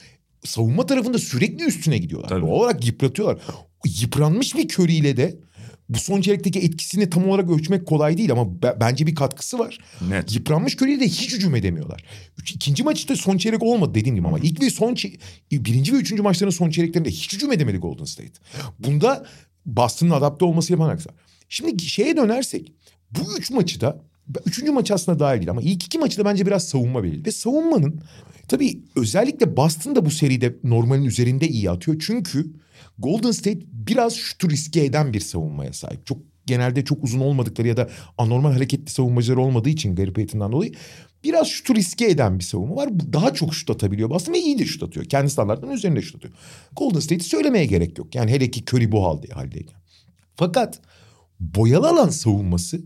[0.46, 2.30] savunma tarafında sürekli üstüne gidiyorlar.
[2.30, 2.42] Tabii.
[2.42, 3.42] Doğal olarak yıpratıyorlar.
[4.02, 5.40] Yıpranmış bir körüyle de
[5.90, 9.78] bu son çeyrekteki etkisini tam olarak ölçmek kolay değil ama b- bence bir katkısı var.
[10.10, 10.36] Net.
[10.36, 12.04] Yıpranmış körüyle de hiç hücum edemiyorlar.
[12.38, 14.96] Üç, ikinci maçta son çeyrek olmadı dediğim gibi ama ilk ve son
[15.52, 18.34] birinci ve üçüncü maçların son çeyreklerinde hiç hücum edemedi Golden State.
[18.80, 19.26] Bunda
[19.66, 21.14] Boston'ın adapte olması yapan aksar.
[21.50, 22.72] Şimdi şeye dönersek
[23.12, 24.02] bu üç maçı da
[24.46, 27.26] üçüncü maç aslında dahil değil ama ilk iki maçı da bence biraz savunma belirli.
[27.26, 28.02] Ve savunmanın
[28.48, 32.04] Tabii özellikle Boston da bu seride normalin üzerinde iyi atıyor.
[32.06, 32.54] Çünkü
[32.98, 36.06] Golden State biraz şutu riske eden bir savunmaya sahip.
[36.06, 40.72] Çok genelde çok uzun olmadıkları ya da anormal hareketli savunmacılar olmadığı için Gary Payton'dan dolayı
[41.24, 42.90] biraz şutu riske eden bir savunma var.
[43.14, 45.06] Daha çok şut atabiliyor Boston ve iyi de şut atıyor.
[45.06, 46.34] Kendi standartlarının üzerinde şut atıyor.
[46.76, 48.16] Golden State'i söylemeye gerek yok.
[48.16, 49.76] Yani hele ki Curry bu halde, haldeyken.
[50.36, 50.80] Fakat
[51.40, 52.82] boyalı alan savunması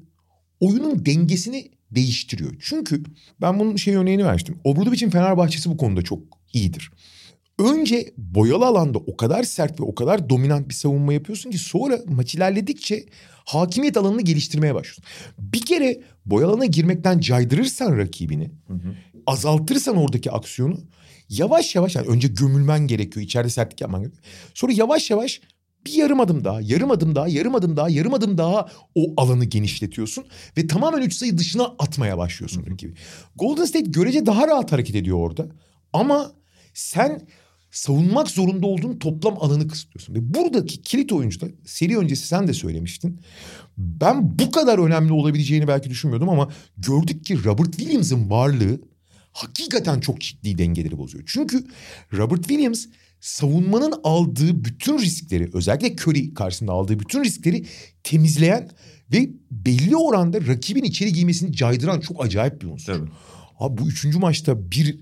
[0.60, 2.56] oyunun dengesini değiştiriyor.
[2.60, 3.04] Çünkü
[3.42, 4.60] ben bunun şey örneğini vermiştim.
[4.64, 6.20] Obradoviç'in Fenerbahçesi bu konuda çok
[6.54, 6.92] iyidir.
[7.60, 12.00] Önce boyalı alanda o kadar sert ve o kadar dominant bir savunma yapıyorsun ki sonra
[12.08, 13.06] maç ilerledikçe
[13.46, 15.04] hakimiyet alanını geliştirmeye başlıyorsun.
[15.40, 18.96] Bir kere boyalı alana girmekten caydırırsan rakibini, hı hı.
[19.28, 20.78] azaltırsan oradaki aksiyonu
[21.30, 23.26] Yavaş yavaş yani önce gömülmen gerekiyor.
[23.26, 24.24] içeride sertlik yapman gerekiyor.
[24.54, 25.42] Sonra yavaş yavaş
[25.90, 29.46] bir yarım adım daha, yarım adım daha, yarım adım daha, yarım adım daha o alanı
[29.46, 30.26] genişletiyorsun.
[30.58, 32.94] Ve tamamen üç sayı dışına atmaya başlıyorsun rakibi.
[33.36, 35.48] Golden State görece daha rahat hareket ediyor orada.
[35.94, 36.32] Ama
[36.74, 37.28] sen
[37.72, 40.16] savunmak zorunda olduğun toplam alanı kısıtlıyorsun.
[40.16, 43.22] Ve buradaki kilit oyuncu da seri öncesi sen de söylemiştin.
[43.78, 48.82] Ben bu kadar önemli olabileceğini belki düşünmüyordum ama gördük ki Robert Williams'ın varlığı
[49.32, 51.24] hakikaten çok ciddi dengeleri bozuyor.
[51.28, 51.68] Çünkü
[52.14, 52.86] Robert Williams
[53.20, 57.66] savunmanın aldığı bütün riskleri özellikle Curry karşısında aldığı bütün riskleri
[58.04, 58.70] temizleyen
[59.14, 62.94] ve belli oranda rakibin içeri giymesini caydıran çok acayip bir unsur.
[62.94, 63.10] Tabii.
[63.60, 65.00] Abi bu üçüncü maçta bir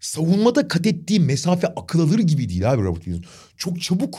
[0.00, 3.24] savunmada kat ettiği mesafe akıl alır gibi değil abi Robert Williams.
[3.56, 4.18] Çok çabuk,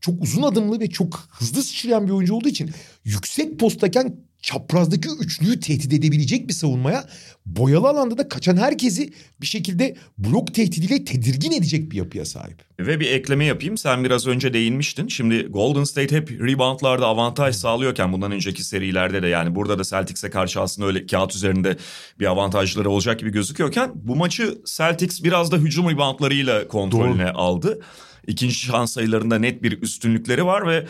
[0.00, 2.70] çok uzun adımlı ve çok hızlı sıçrayan bir oyuncu olduğu için
[3.04, 7.04] yüksek posttayken çaprazdaki üçlüyü tehdit edebilecek bir savunmaya
[7.46, 12.62] boyalı alanda da kaçan herkesi bir şekilde blok tehdidiyle tedirgin edecek bir yapıya sahip.
[12.80, 13.78] Ve bir ekleme yapayım.
[13.78, 15.08] Sen biraz önce değinmiştin.
[15.08, 20.30] Şimdi Golden State hep reboundlarda avantaj sağlıyorken bundan önceki serilerde de yani burada da Celtics'e
[20.30, 21.76] karşı aslında öyle kağıt üzerinde
[22.20, 27.80] bir avantajları olacak gibi gözüküyorken bu maçı Celtics biraz da hücum reboundlarıyla kontrolüne aldı.
[28.26, 30.86] İkinci şans sayılarında net bir üstünlükleri var ve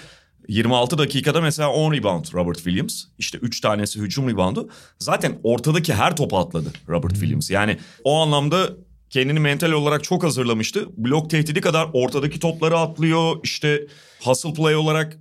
[0.49, 3.05] 26 dakikada mesela 10 rebound Robert Williams.
[3.19, 4.69] İşte 3 tanesi hücum reboundu.
[4.99, 7.51] Zaten ortadaki her topu atladı Robert Williams.
[7.51, 8.71] Yani o anlamda
[9.11, 10.89] kendini mental olarak çok hazırlamıştı.
[10.97, 13.37] Blok tehdidi kadar ortadaki topları atlıyor.
[13.43, 13.87] İşte
[14.25, 15.19] hustle play olarak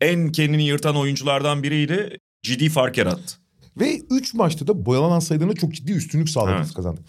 [0.00, 2.18] en kendini yırtan oyunculardan biriydi.
[2.42, 3.36] Ciddi fark yarattı.
[3.80, 6.74] Ve 3 maçta da boyalanan sayılarına çok ciddi üstünlük sağladık Evet.
[6.74, 7.04] kazandık.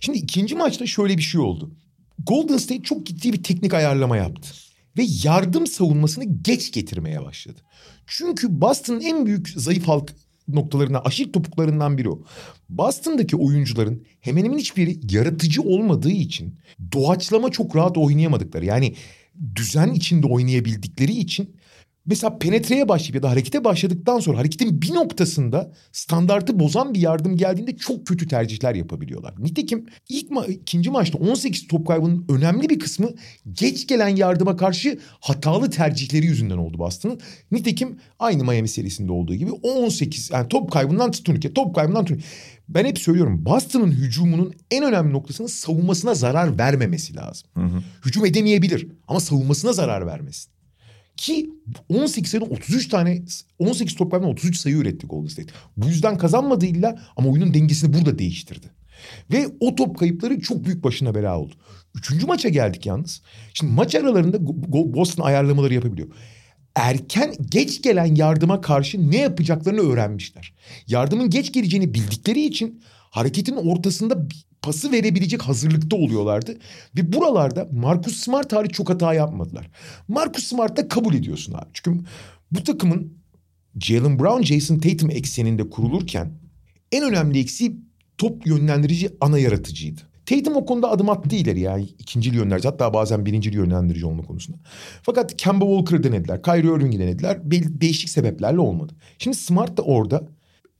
[0.00, 1.70] Şimdi ikinci maçta şöyle bir şey oldu.
[2.18, 4.48] Golden State çok ciddi bir teknik ayarlama yaptı.
[5.00, 7.60] Ve yardım savunmasını geç getirmeye başladı.
[8.06, 10.12] Çünkü Boston'ın en büyük zayıf halk
[10.48, 12.22] noktalarından, aşil topuklarından biri o.
[12.68, 16.58] Boston'daki oyuncuların hemen hemen hiçbiri yaratıcı olmadığı için
[16.92, 18.64] doğaçlama çok rahat oynayamadıkları.
[18.64, 18.94] Yani
[19.56, 21.56] düzen içinde oynayabildikleri için
[22.06, 27.36] Mesela penetreye başlayıp ya da harekete başladıktan sonra hareketin bir noktasında standartı bozan bir yardım
[27.36, 29.34] geldiğinde çok kötü tercihler yapabiliyorlar.
[29.38, 33.08] Nitekim ilk ma- ikinci maçta 18 top kaybının önemli bir kısmı
[33.52, 37.20] geç gelen yardıma karşı hatalı tercihleri yüzünden oldu Boston'ın.
[37.52, 42.24] Nitekim aynı Miami serisinde olduğu gibi o 18 yani top kaybından turnike, top kaybından turnike.
[42.68, 47.48] Ben hep söylüyorum Boston'ın hücumunun en önemli noktasının savunmasına zarar vermemesi lazım.
[48.04, 50.52] Hücum edemeyebilir ama savunmasına zarar vermesin.
[51.20, 51.50] Ki
[51.88, 53.22] 18 sayıda 33 tane
[53.58, 55.52] 18 top kaybından 33 sayı üretti Golden State.
[55.76, 58.66] Bu yüzden kazanmadı illa ama oyunun dengesini burada değiştirdi.
[59.32, 61.54] Ve o top kayıpları çok büyük başına bela oldu.
[61.94, 63.22] Üçüncü maça geldik yalnız.
[63.54, 64.38] Şimdi maç aralarında
[64.94, 66.08] Boston ayarlamaları yapabiliyor.
[66.74, 70.54] Erken geç gelen yardıma karşı ne yapacaklarını öğrenmişler.
[70.86, 74.28] Yardımın geç geleceğini bildikleri için hareketin ortasında
[74.62, 76.58] pası verebilecek hazırlıkta oluyorlardı.
[76.96, 79.70] Ve buralarda Marcus Smart hariç çok hata yapmadılar.
[80.08, 81.70] Marcus Smart da kabul ediyorsun abi.
[81.72, 82.04] Çünkü
[82.52, 83.12] bu takımın
[83.80, 86.32] Jalen Brown, Jason Tatum ekseninde kurulurken
[86.92, 87.76] en önemli eksiği
[88.18, 90.00] top yönlendirici ana yaratıcıydı.
[90.26, 94.58] Tatum o konuda adım attı ileri yani ikincil yönlendirici hatta bazen birincil yönlendirici olma konusunda.
[95.02, 97.50] Fakat Kemba Walker denediler, Kyrie Irving'i denediler.
[97.50, 98.92] Belli değişik sebeplerle olmadı.
[99.18, 100.28] Şimdi Smart da orada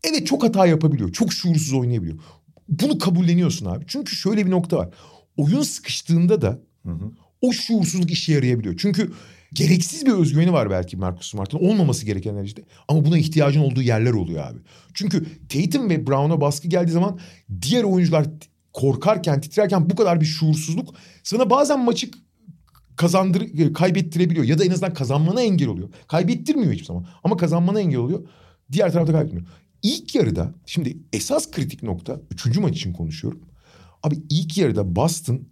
[0.05, 2.19] evet çok hata yapabiliyor, çok şuursuz oynayabiliyor.
[2.71, 3.85] Bunu kabulleniyorsun abi.
[3.89, 4.89] Çünkü şöyle bir nokta var.
[5.37, 6.59] Oyun sıkıştığında da
[7.41, 8.75] o şuursuzluk işe yarayabiliyor.
[8.79, 9.13] Çünkü
[9.53, 11.59] gereksiz bir özgüveni var belki Marcus Smart'ın.
[11.59, 12.63] Olmaması gerekenler işte.
[12.89, 14.59] Ama buna ihtiyacın olduğu yerler oluyor abi.
[14.95, 17.19] Çünkü Tatum ve Brown'a baskı geldiği zaman
[17.63, 18.27] diğer oyuncular
[18.73, 22.11] korkarken, titrerken bu kadar bir şuursuzluk sana bazen maçı
[22.97, 25.89] kazandır kaybettirebiliyor ya da en azından kazanmana engel oluyor.
[26.09, 28.29] Kaybettirmiyor hiçbir zaman ama kazanmana engel oluyor.
[28.73, 29.47] Diğer tarafta kaybetmiyor.
[29.83, 33.41] İlk yarıda şimdi esas kritik nokta üçüncü maç için konuşuyorum.
[34.03, 35.49] Abi ilk yarıda Boston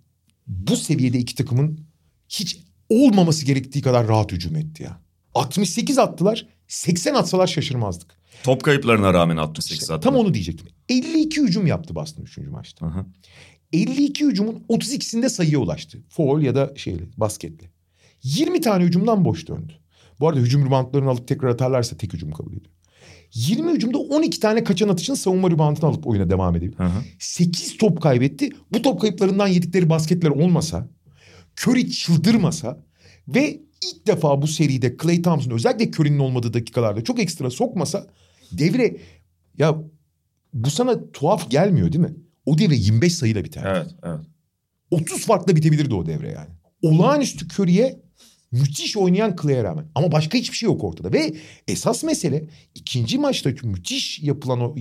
[0.47, 1.81] bu seviyede iki takımın
[2.29, 5.01] hiç olmaması gerektiği kadar rahat hücum etti ya.
[5.35, 8.19] 68 attılar 80 atsalar şaşırmazdık.
[8.43, 10.03] Top kayıplarına rağmen 68 İşte attı.
[10.05, 10.67] tam onu diyecektim.
[10.89, 12.39] 52 hücum yaptı Boston 3.
[12.39, 12.87] maçta.
[12.87, 13.07] Hı hı.
[13.73, 15.99] 52 hücumun 32'sinde sayıya ulaştı.
[16.09, 17.71] Foul ya da şeyle basketle.
[18.23, 19.73] 20 tane hücumdan boş döndü.
[20.21, 22.73] Bu arada hücum reboundlarını alıp tekrar atarlarsa tek hücum kabul ediyor.
[23.35, 26.55] 20 hücumda 12 tane kaçan atışın savunma reboundını alıp oyuna devam.
[26.55, 27.03] Hı hı.
[27.19, 28.51] 8 top kaybetti.
[28.73, 30.89] Bu top kayıplarından yedikleri basketler olmasa,
[31.61, 32.85] Curry çıldırmasa
[33.29, 38.07] ve ilk defa bu seride Clay Thompson özellikle Curry'nin olmadığı dakikalarda çok ekstra sokmasa
[38.53, 38.97] devre
[39.59, 39.83] ya
[40.55, 42.15] bu sana tuhaf gelmiyor değil mi?
[42.47, 43.65] O devre 25 sayıyla biter.
[43.67, 44.21] Evet, evet.
[44.91, 46.49] 30 farkla bitebilirdi o devre yani.
[46.83, 48.08] Olağanüstü Curry'e
[48.53, 49.87] müthiş oynayan Clay'e rağmen.
[49.95, 51.13] Ama başka hiçbir şey yok ortada.
[51.13, 51.35] Ve
[51.69, 54.77] esas mesele ikinci maçtaki müthiş yapılan o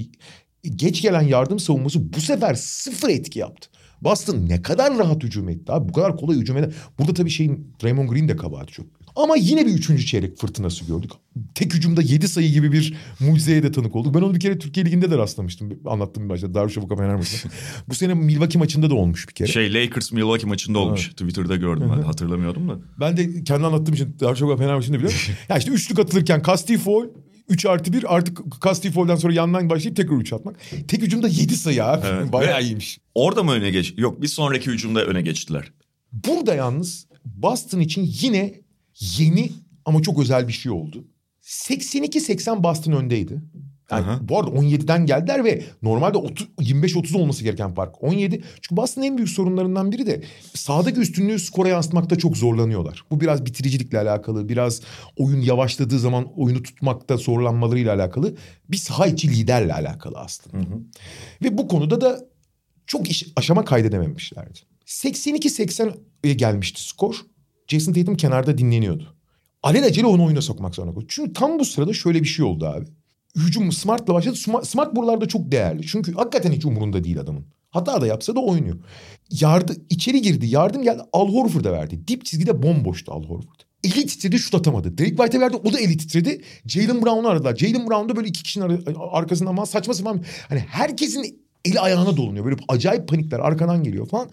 [0.63, 3.69] geç gelen yardım savunması bu sefer sıfır etki yaptı.
[4.01, 5.89] Boston ne kadar rahat hücum etti abi.
[5.89, 6.69] Bu kadar kolay hücum eder.
[6.99, 8.85] Burada tabii şeyin Draymond Green de kabahati çok.
[9.15, 11.11] Ama yine bir üçüncü çeyrek fırtınası gördük.
[11.55, 14.15] Tek hücumda yedi sayı gibi bir mucizeye de tanık olduk.
[14.15, 15.79] Ben onu bir kere Türkiye Ligi'nde de rastlamıştım.
[15.85, 16.53] Anlattım bir başta.
[16.53, 17.53] Darüşşafaka Fener maçında.
[17.89, 19.47] Bu sene Milwaukee maçında da olmuş bir kere.
[19.47, 21.09] Şey Lakers Milwaukee maçında olmuş.
[21.09, 22.79] Twitter'da gördüm ben hatırlamıyordum da.
[22.99, 25.19] Ben de kendi anlattığım için Darüşşafaka Fener maçında biliyorum.
[25.49, 27.05] ya işte üçlük atılırken Kasti foul
[27.49, 30.59] 3 artı 1 artık Kasti sonra yandan başlayıp tekrar 3 atmak.
[30.87, 32.07] Tek hücumda 7 sayı abi.
[32.07, 32.31] Evet.
[32.33, 32.99] Bayağı Ve- iyiymiş.
[33.15, 33.93] Orada mı öne geç?
[33.97, 35.71] Yok bir sonraki hücumda öne geçtiler.
[36.11, 38.53] Burada yalnız Boston için yine
[38.99, 39.51] yeni
[39.85, 41.07] ama çok özel bir şey oldu.
[41.43, 43.41] 82-80 Boston öndeydi.
[43.91, 44.19] Yani Aha.
[44.21, 48.43] bu arada 17'den geldiler ve normalde 30 25-30 olması gereken fark 17.
[48.61, 50.23] Çünkü Boston'ın en büyük sorunlarından biri de
[50.53, 53.03] sahadaki üstünlüğü skora yansıtmakta çok zorlanıyorlar.
[53.11, 54.81] Bu biraz bitiricilikle alakalı, biraz
[55.17, 58.35] oyun yavaşladığı zaman oyunu tutmakta zorlanmalarıyla alakalı.
[58.69, 60.57] Bir saha içi liderle alakalı aslında.
[61.43, 62.25] Ve bu konuda da
[62.87, 64.59] çok iş, aşama kaydedememişlerdi.
[64.85, 67.15] 82-80'e gelmişti skor.
[67.67, 69.15] Jason Tatum kenarda dinleniyordu.
[69.63, 71.05] Alelacele onu oyuna sokmak zorunda kaldı.
[71.09, 72.85] Çünkü tam bu sırada şöyle bir şey oldu abi.
[73.37, 74.35] Hücum Smart'la başladı.
[74.63, 75.87] Smart, buralarda çok değerli.
[75.87, 77.45] Çünkü hakikaten hiç umurunda değil adamın.
[77.69, 78.77] Hata da yapsa da oynuyor.
[79.31, 80.45] Yardı, içeri girdi.
[80.47, 81.01] Yardım geldi.
[81.13, 82.07] Al Horford'a verdi.
[82.07, 83.59] Dip çizgide bomboştu Al Horford.
[83.83, 84.97] Eli titredi şut atamadı.
[84.97, 86.41] Drake White'e verdi o da eli titredi.
[86.65, 87.55] Jalen Brown'u aradılar.
[87.55, 90.23] Jalen Brown da böyle iki kişinin ar- arkasından ama saçma sapan.
[90.49, 92.45] Hani herkesin eli ayağına dolunuyor.
[92.45, 94.29] Böyle acayip panikler arkadan geliyor falan.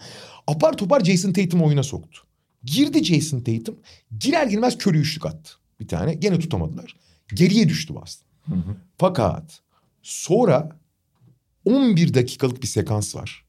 [0.46, 2.20] Apar topar Jason Tatum oyuna soktu.
[2.64, 3.76] Girdi Jason Tatum.
[4.18, 5.52] Girer girmez körü üçlük attı.
[5.80, 6.14] Bir tane.
[6.14, 6.96] Gene tutamadılar.
[7.34, 8.33] Geriye düştü Boston.
[8.98, 9.60] Fakat
[10.02, 10.76] sonra
[11.64, 13.44] 11 dakikalık bir sekans var.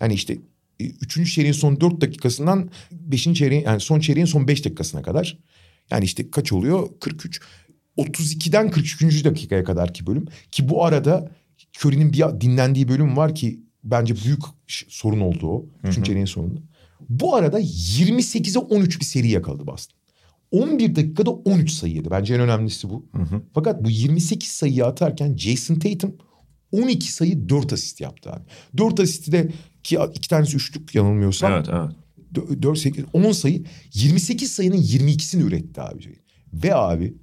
[0.00, 0.38] Yani işte
[0.80, 5.38] e, üçüncü çeyreğin son 4 dakikasından beşinci çeyreğin yani son çeyreğin son 5 dakikasına kadar.
[5.90, 6.88] Yani işte kaç oluyor?
[7.00, 7.40] 43.
[7.98, 9.24] 32'den 43.
[9.24, 10.26] dakikaya kadar ki bölüm.
[10.52, 11.30] Ki bu arada
[11.78, 15.66] Curry'nin bir dinlendiği bölüm var ki bence büyük sorun oldu o.
[15.84, 16.60] Üçüncü çeyreğin sonunda.
[17.08, 19.99] Bu arada 28'e 13 bir seri yakaladı Boston.
[20.50, 22.10] 11 dakikada 13 sayı yedi.
[22.10, 23.06] Bence en önemlisi bu.
[23.54, 26.16] Fakat bu 28 sayıyı atarken Jason Tatum
[26.72, 28.42] 12 sayı 4 asist yaptı abi.
[28.78, 29.50] 4 asisti de
[29.82, 31.52] ki iki tanesi üçlük yanılmıyorsam.
[31.52, 32.62] Evet evet.
[32.62, 36.16] 4, 8, 10 sayı 28 sayının 22'sini üretti abi.
[36.52, 37.14] Ve abi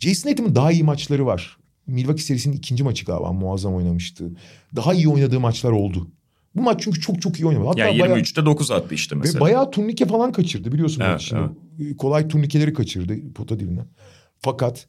[0.00, 1.56] Jason Tatum'un daha iyi maçları var.
[1.86, 4.30] Milwaukee serisinin ikinci maçı galiba muazzam oynamıştı.
[4.76, 6.08] Daha iyi oynadığı maçlar oldu.
[6.56, 7.64] Bu maç çünkü çok çok iyi oynadı.
[7.66, 9.40] Hatta Yani bayağı- 23'te 9 attı işte ve mesela.
[9.40, 11.02] bayağı turnike falan kaçırdı biliyorsun.
[11.06, 11.40] Evet, içinde.
[11.98, 13.86] Kolay turnikeleri kaçırdı pota dibinden.
[14.38, 14.86] Fakat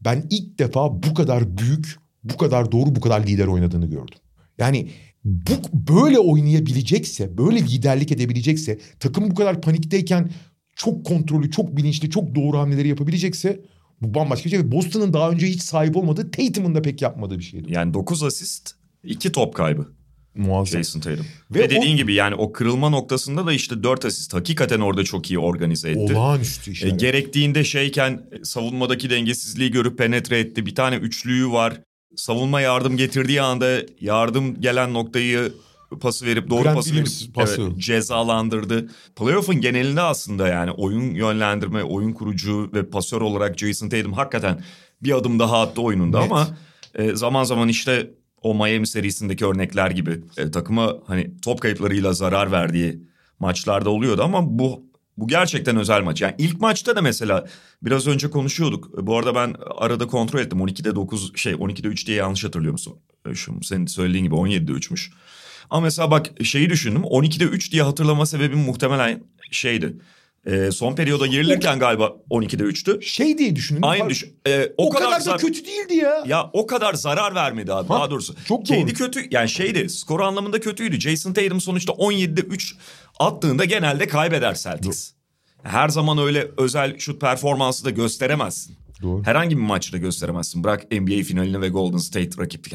[0.00, 4.18] ben ilk defa bu kadar büyük, bu kadar doğru, bu kadar lider oynadığını gördüm.
[4.58, 4.90] Yani
[5.24, 10.30] bu böyle oynayabilecekse, böyle liderlik edebilecekse, takım bu kadar panikteyken
[10.76, 13.60] çok kontrollü, çok bilinçli, çok doğru hamleleri yapabilecekse
[14.02, 14.72] bu bambaşka bir şey.
[14.72, 17.72] Boston'ın daha önce hiç sahip olmadığı, Tatum'un da pek yapmadığı bir şeydi.
[17.72, 18.70] Yani 9 asist
[19.04, 19.88] 2 top kaybı
[20.34, 20.78] Muazzam.
[20.82, 21.26] Jason Tatum.
[21.50, 25.04] Ve Ve, dediğin o- gibi yani o kırılma noktasında da işte 4 asist hakikaten orada
[25.04, 26.14] çok iyi organize etti.
[26.14, 26.88] Olağanüstü E, işler.
[26.88, 30.66] gerektiğinde şeyken e, savunmadaki dengesizliği görüp penetre etti.
[30.66, 31.80] Bir tane üçlüğü var.
[32.16, 35.52] Savunma yardım getirdiği anda yardım gelen noktayı
[36.00, 37.62] pası verip doğru Grant pası verip Williams pası.
[37.62, 38.88] evet, cezalandırdı.
[39.16, 44.64] Playoff'un genelinde aslında yani oyun yönlendirme, oyun kurucu ve pasör olarak Jason Tatum hakikaten
[45.02, 46.32] bir adım daha attı oyununda Net.
[46.32, 46.48] ama
[46.94, 48.10] e, zaman zaman işte
[48.44, 53.00] o Miami serisindeki örnekler gibi e, takıma hani top kayıplarıyla zarar verdiği
[53.38, 54.84] maçlarda oluyordu ama bu
[55.16, 56.22] bu gerçekten özel maç.
[56.22, 57.46] Yani ilk maçta da mesela
[57.82, 59.06] biraz önce konuşuyorduk.
[59.06, 60.58] Bu arada ben arada kontrol ettim.
[60.58, 62.96] 12'de 9 şey 12'de 3 diye yanlış hatırlıyor musun?
[63.30, 65.12] E, Şu senin söylediğin gibi 17'de 3'müş.
[65.70, 67.02] Ama mesela bak şeyi düşündüm.
[67.02, 69.96] 12'de 3 diye hatırlama sebebim muhtemelen şeydi.
[70.46, 73.02] E, son periyoda girilirken galiba 12'de 3'tü.
[73.02, 73.82] Şey diye düşünün.
[73.82, 74.36] Aynı düşün.
[74.48, 76.24] E, O, kadar, da zar- kötü değildi ya.
[76.26, 78.34] ya o kadar zarar vermedi abi Ha, daha doğrusu.
[78.48, 78.94] çok Kendi doğru.
[78.94, 81.00] kötü yani şeydi skor anlamında kötüydü.
[81.00, 82.74] Jason Tatum sonuçta 17'de 3
[83.18, 85.12] attığında genelde kaybeder Celtics.
[85.62, 88.76] Her zaman öyle özel şut performansı da gösteremezsin.
[89.02, 89.22] Doğru.
[89.24, 90.64] Herhangi bir maçta gösteremezsin.
[90.64, 92.74] Bırak NBA finalini ve Golden State rakiplik.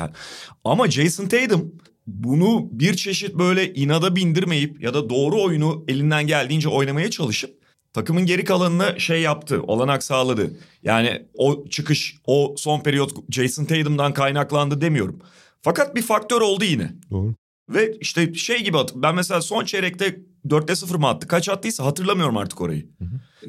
[0.64, 1.72] Ama Jason Tatum
[2.08, 7.59] bunu bir çeşit böyle inada bindirmeyip ya da doğru oyunu elinden geldiğince oynamaya çalışıp
[7.94, 10.52] takımın geri kalanına şey yaptı, olanak sağladı.
[10.84, 15.20] Yani o çıkış, o son periyot Jason Tatum'dan kaynaklandı demiyorum.
[15.62, 16.94] Fakat bir faktör oldu yine.
[17.12, 17.34] Doğru.
[17.70, 21.28] Ve işte şey gibi at- ben mesela son çeyrekte 4'te 0 mı attı?
[21.28, 22.86] Kaç attıysa hatırlamıyorum artık orayı.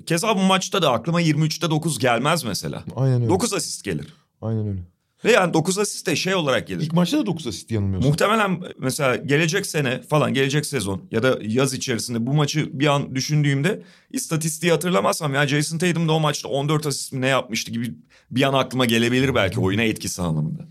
[0.06, 2.84] Keza bu maçta da aklıma 23'te 9 gelmez mesela.
[2.96, 3.28] Aynen öyle.
[3.28, 4.06] 9 asist gelir.
[4.42, 4.80] Aynen öyle.
[5.24, 6.80] Ve yani 9 asist de şey olarak gelir.
[6.80, 8.10] İlk maçta da 9 asist yanılmıyorsam.
[8.10, 13.14] Muhtemelen mesela gelecek sene falan gelecek sezon ya da yaz içerisinde bu maçı bir an
[13.14, 17.94] düşündüğümde istatistiği hatırlamazsam ya Jason Tatum da o maçta 14 asist mi ne yapmıştı gibi
[18.30, 20.68] bir an aklıma gelebilir belki oyuna etkisi anlamında.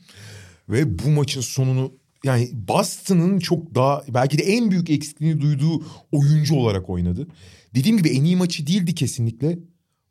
[0.69, 6.55] Ve bu maçın sonunu yani Boston'ın çok daha belki de en büyük eksikliğini duyduğu oyuncu
[6.55, 7.27] olarak oynadı.
[7.75, 9.59] Dediğim gibi en iyi maçı değildi kesinlikle.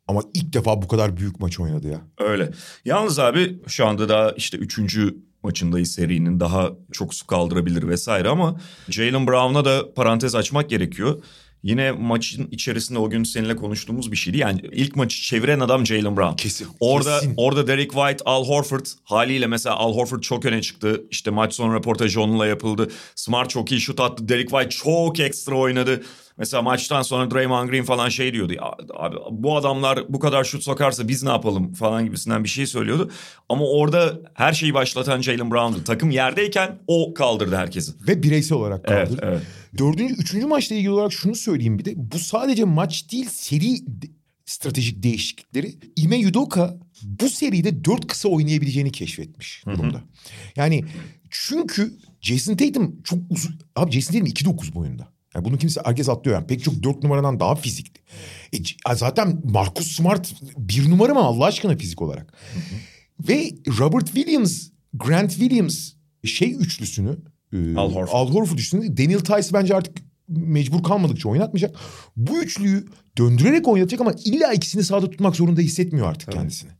[0.09, 2.01] Ama ilk defa bu kadar büyük maç oynadı ya.
[2.17, 2.51] Öyle.
[2.85, 6.39] Yalnız abi şu anda daha işte üçüncü maçındayız serinin.
[6.39, 11.23] Daha çok su kaldırabilir vesaire ama Jalen Brown'a da parantez açmak gerekiyor.
[11.63, 14.37] Yine maçın içerisinde o gün seninle konuştuğumuz bir şeydi.
[14.37, 16.35] Yani ilk maçı çeviren adam Jalen Brown.
[16.35, 16.67] Kesin.
[16.79, 17.33] Orada kesin.
[17.37, 21.03] orada Derek White, Al Horford haliyle mesela Al Horford çok öne çıktı.
[21.11, 22.87] İşte maç sonu röportajı onunla yapıldı.
[23.15, 24.29] Smart çok iyi şut attı.
[24.29, 26.01] Derek White çok ekstra oynadı.
[26.39, 28.53] Mesela maçtan sonra Draymond Green falan şey diyordu.
[28.53, 28.63] Ya,
[28.95, 33.11] abi bu adamlar bu kadar şut sokarsa biz ne yapalım falan gibisinden bir şey söylüyordu.
[33.49, 35.83] Ama orada her şeyi başlatan Jalen Brown'du.
[35.83, 37.91] Takım yerdeyken o kaldırdı herkesi.
[38.07, 39.19] Ve bireysel olarak Evet, kaldı.
[39.23, 39.41] evet.
[39.77, 41.93] Dördüncü, üçüncü maçla ilgili olarak şunu söyleyeyim bir de.
[41.95, 43.75] Bu sadece maç değil seri
[44.45, 45.75] stratejik değişiklikleri.
[45.95, 50.01] Ime Yudoka bu seride dört kısa oynayabileceğini keşfetmiş durumda.
[50.55, 50.85] Yani
[51.29, 53.59] çünkü Jason Tatum çok uzun...
[53.75, 55.07] Abi Jason Tatum 2.9 boyunda.
[55.35, 56.47] Yani bunu kimse herkes atlıyor yani.
[56.47, 58.01] Pek çok dört numaradan daha fizikli.
[58.53, 62.33] E, zaten Marcus Smart bir numara mı Allah aşkına fizik olarak?
[63.29, 65.91] Ve Robert Williams, Grant Williams
[66.23, 67.17] şey üçlüsünü
[67.53, 68.07] e, Al Horford.
[68.11, 71.75] Al Horford üçlüsünü Daniel Tice bence artık mecbur kalmadıkça oynatmayacak.
[72.15, 72.87] Bu üçlüyü
[73.17, 76.71] döndürerek oynatacak ama illa ikisini sahada tutmak zorunda hissetmiyor artık kendisini.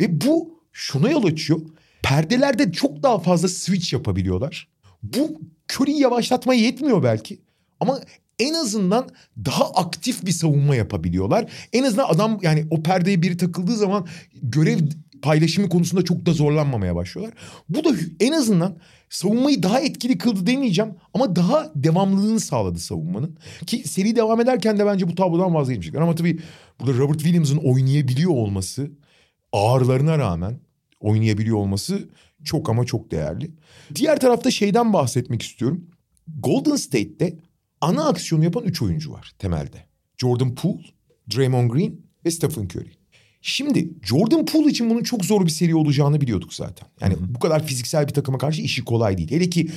[0.00, 1.60] Ve bu şuna yol açıyor.
[2.02, 4.68] Perdelerde çok daha fazla switch yapabiliyorlar.
[5.02, 5.40] Bu
[5.72, 7.40] Curry'i yavaşlatmaya yetmiyor belki.
[7.80, 8.00] Ama
[8.38, 9.08] en azından
[9.44, 11.50] daha aktif bir savunma yapabiliyorlar.
[11.72, 14.06] En azından adam yani o perdeye biri takıldığı zaman
[14.42, 14.78] görev
[15.22, 17.38] paylaşımı konusunda çok da zorlanmamaya başlıyorlar.
[17.68, 17.90] Bu da
[18.20, 18.76] en azından
[19.10, 23.36] savunmayı daha etkili kıldı demeyeceğim ama daha devamlılığını sağladı savunmanın.
[23.66, 26.00] Ki seri devam ederken de bence bu tablodan vazgeçecekler.
[26.00, 26.40] Ama tabii
[26.80, 28.90] burada Robert Williams'ın oynayabiliyor olması
[29.52, 30.60] ağırlarına rağmen
[31.00, 32.08] oynayabiliyor olması
[32.44, 33.50] çok ama çok değerli.
[33.94, 35.86] Diğer tarafta şeyden bahsetmek istiyorum.
[36.38, 37.36] Golden State'te
[37.80, 39.84] ana aksiyonu yapan üç oyuncu var temelde.
[40.18, 40.82] Jordan Poole,
[41.36, 42.90] Draymond Green ve Stephen Curry.
[43.42, 46.88] Şimdi Jordan Poole için bunun çok zor bir seri olacağını biliyorduk zaten.
[47.00, 49.30] Yani bu kadar fiziksel bir takıma karşı işi kolay değil.
[49.30, 49.70] Hele ki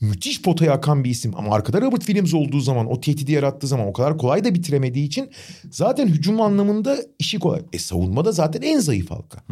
[0.00, 3.86] müthiş potaya akan bir isim ama arkada Robert Williams olduğu zaman o tehdidi yarattığı zaman
[3.86, 5.30] o kadar kolay da bitiremediği için
[5.70, 7.62] zaten hücum anlamında işi kolay.
[7.72, 9.42] E savunmada zaten en zayıf halka.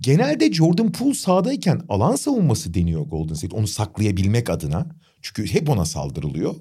[0.00, 3.56] Genelde Jordan Poole sahadayken alan savunması deniyor Golden State.
[3.56, 4.86] Onu saklayabilmek adına.
[5.22, 6.54] Çünkü hep ona saldırılıyor.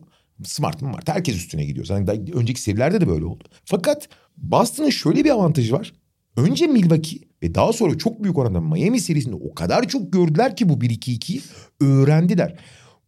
[0.44, 1.04] Smart mı var?
[1.06, 1.86] Herkes üstüne gidiyor.
[1.86, 3.44] Zaten daha önceki serilerde de böyle oldu.
[3.66, 5.94] Fakat Boston'ın şöyle bir avantajı var.
[6.38, 10.70] Önce Milwaukee ve daha sonra çok büyük oranda Miami serisinde o kadar çok gördüler ki
[10.70, 11.42] bu 1-2-2'yi
[11.82, 12.60] öğrendiler.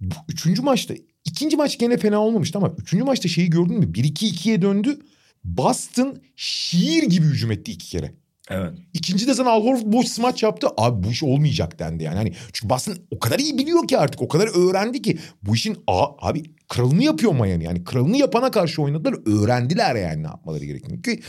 [0.01, 0.93] Bu üçüncü maçta
[1.25, 3.85] ikinci maç gene fena olmamıştı ama üçüncü maçta şeyi gördün mü?
[3.85, 4.99] 1-2-2'ye döndü.
[5.43, 8.20] Boston şiir gibi hücum etti iki kere.
[8.51, 8.73] Evet.
[8.93, 10.67] İkinci de sana Al Horford boş smaç yaptı.
[10.77, 12.15] Abi bu iş olmayacak dendi yani.
[12.15, 14.21] Hani çünkü Boston o kadar iyi biliyor ki artık.
[14.21, 15.17] O kadar öğrendi ki.
[15.43, 17.63] Bu işin a, abi kralını yapıyor Miami.
[17.63, 19.15] Yani kralını yapana karşı oynadılar.
[19.25, 21.01] Öğrendiler yani ne yapmaları gerektiğini.
[21.01, 21.19] Ki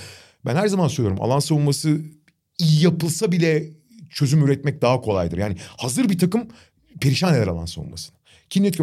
[0.47, 1.23] ben her zaman söylüyorum.
[1.23, 2.01] Alan savunması
[2.59, 3.71] iyi yapılsa bile
[4.11, 5.39] çözüm üretmek daha kolaydır.
[5.39, 6.49] Yani hazır bir takım
[7.01, 8.17] perişan eder alan savunmasını.
[8.51, 8.79] Ki net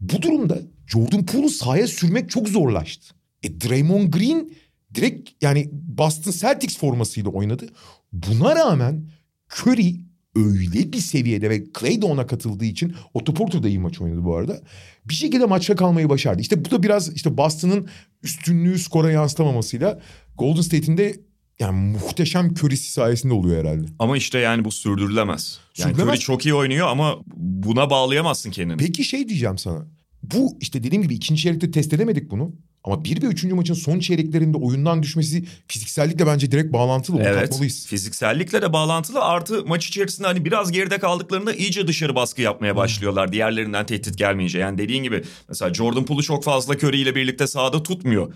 [0.00, 3.14] bu durumda Jordan Poole'u sahaya sürmek çok zorlaştı.
[3.42, 4.50] E Draymond Green
[4.94, 7.66] direkt yani Boston Celtics formasıyla oynadı.
[8.12, 9.10] Buna rağmen
[9.50, 9.94] Curry
[10.36, 14.24] öyle bir seviyede ve Clay de ona katıldığı için Otto Porter da iyi maç oynadı
[14.24, 14.60] bu arada.
[15.04, 16.42] Bir şekilde maçta kalmayı başardı.
[16.42, 17.88] İşte bu da biraz işte Boston'ın
[18.22, 20.00] üstünlüğü skora yansıtamamasıyla
[20.38, 21.20] Golden State'in de
[21.58, 23.86] yani muhteşem Curry'si sayesinde oluyor herhalde.
[23.98, 25.58] Ama işte yani bu sürdürülemez.
[25.78, 25.92] Yani.
[26.02, 28.76] Curry çok iyi oynuyor ama buna bağlayamazsın kendini.
[28.76, 29.86] Peki şey diyeceğim sana.
[30.22, 32.52] Bu işte dediğim gibi ikinci çeyrekte test edemedik bunu.
[32.84, 37.16] Ama bir ve üçüncü maçın son çeyreklerinde oyundan düşmesi fiziksellikle bence direkt bağlantılı.
[37.16, 37.40] Onu Evet.
[37.40, 37.86] katmalıyız.
[37.86, 43.32] Fiziksellikle de bağlantılı artı maç içerisinde hani biraz geride kaldıklarında iyice dışarı baskı yapmaya başlıyorlar.
[43.32, 44.58] Diğerlerinden tehdit gelmeyince.
[44.58, 48.34] Yani dediğin gibi mesela Jordan Poole'u çok fazla Curry ile birlikte sahada tutmuyor.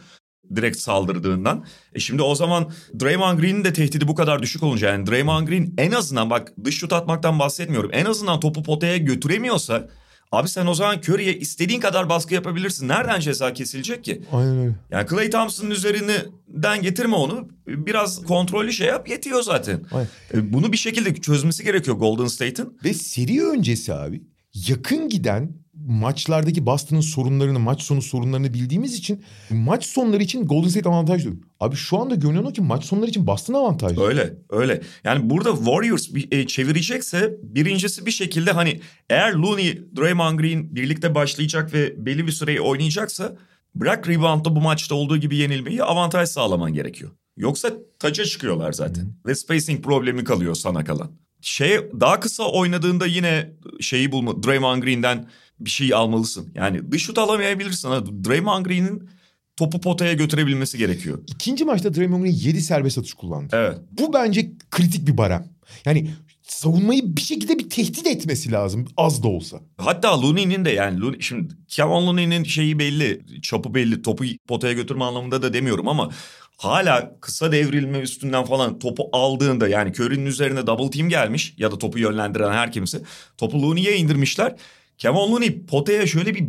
[0.57, 1.65] Direkt saldırdığından.
[1.95, 5.75] E şimdi o zaman Draymond Green'in de tehdidi bu kadar düşük olunca yani Draymond Green
[5.79, 7.91] en azından bak dış şut atmaktan bahsetmiyorum.
[7.93, 9.89] En azından topu potaya götüremiyorsa
[10.33, 12.89] abi sen o zaman Curry'e istediğin kadar baskı yapabilirsin.
[12.89, 14.23] Nereden ceza kesilecek ki?
[14.33, 14.75] Aynen öyle.
[14.91, 17.49] Yani Clay Thompson'ın üzerinden getirme onu.
[17.67, 19.81] Biraz kontrollü şey yap yetiyor zaten.
[19.93, 20.09] Aynen.
[20.35, 22.79] E, Bunu bir şekilde çözmesi gerekiyor Golden State'in.
[22.85, 24.23] Ve seri öncesi abi
[24.69, 25.53] yakın giden
[25.87, 31.31] maçlardaki Boston'ın sorunlarını, maç sonu sorunlarını bildiğimiz için maç sonları için Golden State avantajlı.
[31.61, 34.07] Abi şu anda görünen o ki maç sonları için Boston avantajlı.
[34.07, 34.81] Öyle öyle.
[35.05, 41.75] Yani burada Warriors e, çevirecekse birincisi bir şekilde hani eğer Looney, Draymond Green birlikte başlayacak
[41.75, 43.37] ve belli bir süreyi oynayacaksa
[43.75, 47.11] bırak reboundda bu maçta olduğu gibi yenilmeyi avantaj sağlaman gerekiyor.
[47.37, 49.15] Yoksa taça çıkıyorlar zaten.
[49.27, 51.11] Ve spacing problemi kalıyor sana kalan.
[51.41, 55.29] şey daha kısa oynadığında yine şeyi bulma Draymond Green'den
[55.61, 56.53] bir şey almalısın.
[56.55, 57.89] Yani dış şut alamayabilirsin.
[57.89, 59.09] Ha, Draymond Green'in
[59.57, 61.19] topu potaya götürebilmesi gerekiyor.
[61.27, 63.57] İkinci maçta Draymond Green 7 serbest atış kullandı.
[63.57, 63.79] Evet.
[63.93, 65.49] Bu bence kritik bir barem.
[65.85, 66.11] Yani
[66.43, 69.61] savunmayı bir şekilde bir tehdit etmesi lazım az da olsa.
[69.77, 74.03] Hatta Looney'nin de yani Looney, şimdi Kevin Looney'nin şeyi belli, çapı belli.
[74.03, 76.11] Topu potaya götürme anlamında da demiyorum ama
[76.57, 81.79] hala kısa devrilme üstünden falan topu aldığında yani Curry'nin üzerine double team gelmiş ya da
[81.79, 83.03] topu yönlendiren her kimse
[83.39, 84.57] topu Looney'e indirmişler.
[84.99, 86.45] Kevin Looney potaya şöyle bir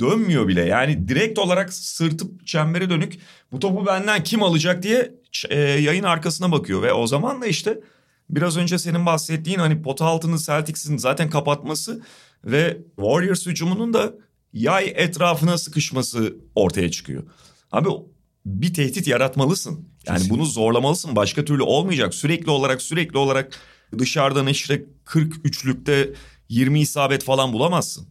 [0.00, 0.64] dönmüyor bile.
[0.64, 3.18] Yani direkt olarak sırtıp çembere dönük
[3.52, 5.14] bu topu benden kim alacak diye
[5.48, 6.82] e, yayın arkasına bakıyor.
[6.82, 7.80] Ve o zaman da işte
[8.30, 12.02] biraz önce senin bahsettiğin hani pota altını Celtics'in zaten kapatması
[12.44, 14.14] ve Warriors hücumunun da
[14.52, 17.22] yay etrafına sıkışması ortaya çıkıyor.
[17.72, 17.88] Abi
[18.46, 19.72] bir tehdit yaratmalısın.
[19.72, 20.34] Yani Kesinlikle.
[20.34, 21.16] bunu zorlamalısın.
[21.16, 22.14] Başka türlü olmayacak.
[22.14, 23.58] Sürekli olarak sürekli olarak
[23.98, 26.14] dışarıdan işte 43'lükte
[26.48, 28.06] 20 isabet falan bulamazsın.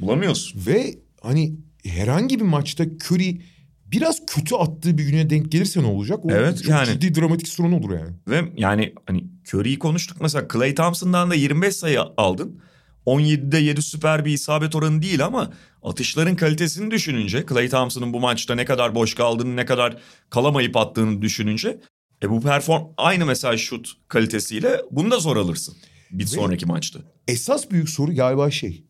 [0.00, 0.66] Bulamıyorsun.
[0.66, 3.40] Ve hani herhangi bir maçta Curry
[3.86, 6.24] biraz kötü attığı bir güne denk gelirse ne olacak?
[6.24, 6.86] O Evet, çok yani.
[6.86, 8.12] ciddi dramatik sorun olur yani.
[8.28, 12.60] Ve yani hani Curry'i konuştuk mesela Clay Thompson'dan da 25 sayı aldın.
[13.06, 18.54] 17'de 7 süper bir isabet oranı değil ama atışların kalitesini düşününce Clay Thompson'ın bu maçta
[18.54, 19.96] ne kadar boş kaldığını ne kadar
[20.30, 21.80] kalamayıp attığını düşününce
[22.22, 25.76] e bu perform aynı mesela şut kalitesiyle bunu da zor alırsın
[26.10, 26.98] bir sonraki maçta.
[27.28, 28.84] Esas büyük soru galiba şey.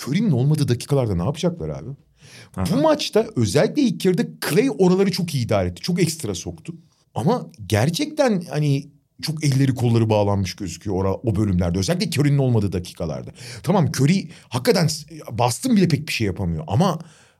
[0.00, 1.90] Curry'nin olmadığı dakikalarda ne yapacaklar abi?
[2.72, 5.82] Bu maçta özellikle ilk yarıda Clay oraları çok iyi idare etti.
[5.82, 6.74] Çok ekstra soktu.
[7.14, 8.90] Ama gerçekten hani
[9.22, 11.78] çok elleri kolları bağlanmış gözüküyor ora, o bölümlerde.
[11.78, 13.30] Özellikle Curry'nin olmadığı dakikalarda.
[13.62, 14.88] Tamam Curry hakikaten
[15.30, 16.64] bastın bile pek bir şey yapamıyor.
[16.66, 16.98] Ama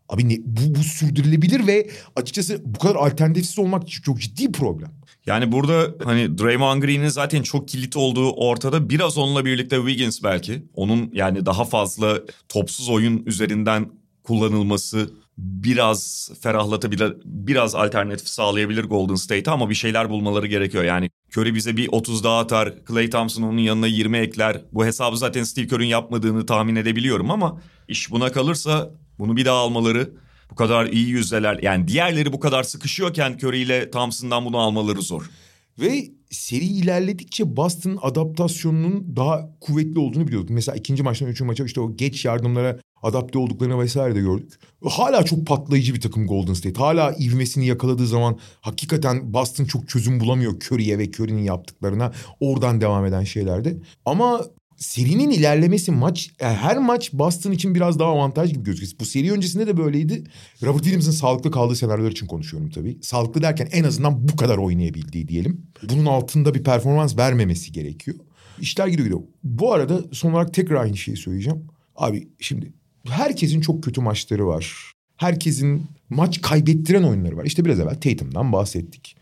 [0.09, 4.91] abi ne, bu, bu sürdürülebilir ve açıkçası bu kadar alternatifsiz olmak çok ciddi problem.
[5.27, 8.91] Yani burada hani Draymond Green'in zaten çok kilit olduğu ortada.
[8.91, 10.63] Biraz onunla birlikte Wiggins belki.
[10.75, 13.91] Onun yani daha fazla topsuz oyun üzerinden
[14.23, 20.85] kullanılması biraz ferahlatabilir, biraz alternatif sağlayabilir Golden State'e ama bir şeyler bulmaları gerekiyor.
[20.85, 24.61] Yani Curry bize bir 30 daha atar, Klay Thompson onun yanına 20 ekler.
[24.73, 29.57] Bu hesabı zaten Steve Kerr'ün yapmadığını tahmin edebiliyorum ama iş buna kalırsa bunu bir daha
[29.59, 30.11] almaları
[30.51, 31.59] bu kadar iyi yüzdeler.
[31.63, 35.31] Yani diğerleri bu kadar sıkışıyorken Curry ile Thompson'dan bunu almaları zor.
[35.79, 40.51] Ve seri ilerledikçe Boston'ın adaptasyonunun daha kuvvetli olduğunu biliyorduk.
[40.51, 44.53] Mesela ikinci maçtan üçüncü maça işte o geç yardımlara adapte olduklarını vesaire de gördük.
[44.85, 46.81] Hala çok patlayıcı bir takım Golden State.
[46.81, 52.13] Hala ivmesini yakaladığı zaman hakikaten Boston çok çözüm bulamıyor Curry'e ve Curry'nin yaptıklarına.
[52.41, 53.77] Oradan devam eden şeylerde.
[54.05, 54.41] Ama
[54.81, 58.93] serinin ilerlemesi maç yani her maç Boston için biraz daha avantaj gibi gözüküyor.
[59.01, 60.25] Bu seri öncesinde de böyleydi.
[60.63, 62.99] Robert Williams'ın sağlıklı kaldığı senaryolar için konuşuyorum tabii.
[63.03, 65.67] Sağlıklı derken en azından bu kadar oynayabildiği diyelim.
[65.83, 68.17] Bunun altında bir performans vermemesi gerekiyor.
[68.61, 69.23] İşler gidiyor gidiyor.
[69.45, 71.65] Bu arada son olarak tekrar aynı şeyi söyleyeceğim.
[71.97, 72.73] Abi şimdi
[73.09, 74.93] herkesin çok kötü maçları var.
[75.17, 77.45] Herkesin maç kaybettiren oyunları var.
[77.45, 79.17] İşte biraz evvel Tatum'dan bahsettik.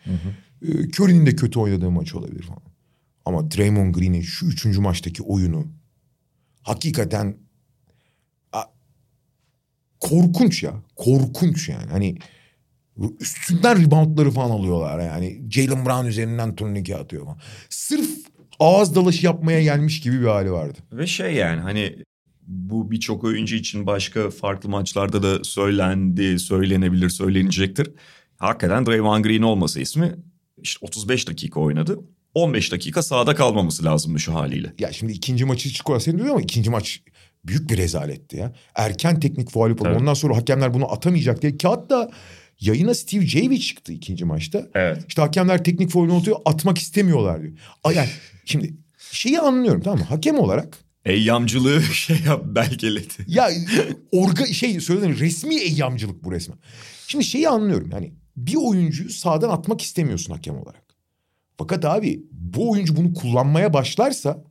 [0.62, 2.62] Ee, Curry'nin de kötü oynadığı maç olabilir falan.
[3.28, 5.66] Ama Draymond Green'in şu üçüncü maçtaki oyunu
[6.62, 7.36] hakikaten
[8.52, 8.62] a,
[10.00, 10.74] korkunç ya.
[10.96, 11.90] Korkunç yani.
[11.90, 12.18] Hani
[13.20, 15.42] üstünden reboundları falan alıyorlar yani.
[15.50, 17.38] Jalen Brown üzerinden turnike atıyor falan.
[17.68, 18.10] Sırf
[18.60, 20.78] ağız dalaşı yapmaya gelmiş gibi bir hali vardı.
[20.92, 21.96] Ve şey yani hani
[22.46, 27.90] bu birçok oyuncu için başka farklı maçlarda da söylendi, söylenebilir, söylenecektir.
[28.36, 30.16] Hakikaten Draymond Green olmasa ismi
[30.62, 32.00] işte 35 dakika oynadı.
[32.34, 34.72] 15 dakika sahada kalmaması lazımdı şu haliyle.
[34.78, 37.00] Ya şimdi ikinci maçı çıkıyor seni diyor ama ikinci maç
[37.44, 38.52] büyük bir rezaletti ya.
[38.74, 39.88] Erken teknik faul yapıldı.
[39.88, 40.00] Evet.
[40.00, 41.56] Ondan sonra hakemler bunu atamayacak diye.
[41.56, 42.10] Ki hatta
[42.60, 44.68] yayına Steve Javie çıktı ikinci maçta.
[44.74, 45.04] Evet.
[45.08, 47.52] İşte hakemler teknik faulünü atıyor atmak istemiyorlar diyor.
[47.84, 48.08] Ay yani
[48.44, 48.74] şimdi
[49.10, 50.04] şeyi anlıyorum tamam mı?
[50.04, 53.14] Hakem olarak Eyyamcılığı şey yap belgeledi.
[53.26, 53.48] ya
[54.12, 56.58] orga şey söyledim resmi eyyamcılık bu resmen.
[57.06, 60.87] Şimdi şeyi anlıyorum yani bir oyuncuyu sağdan atmak istemiyorsun hakem olarak.
[61.58, 64.44] Fakat abi bu oyuncu bunu kullanmaya başlarsa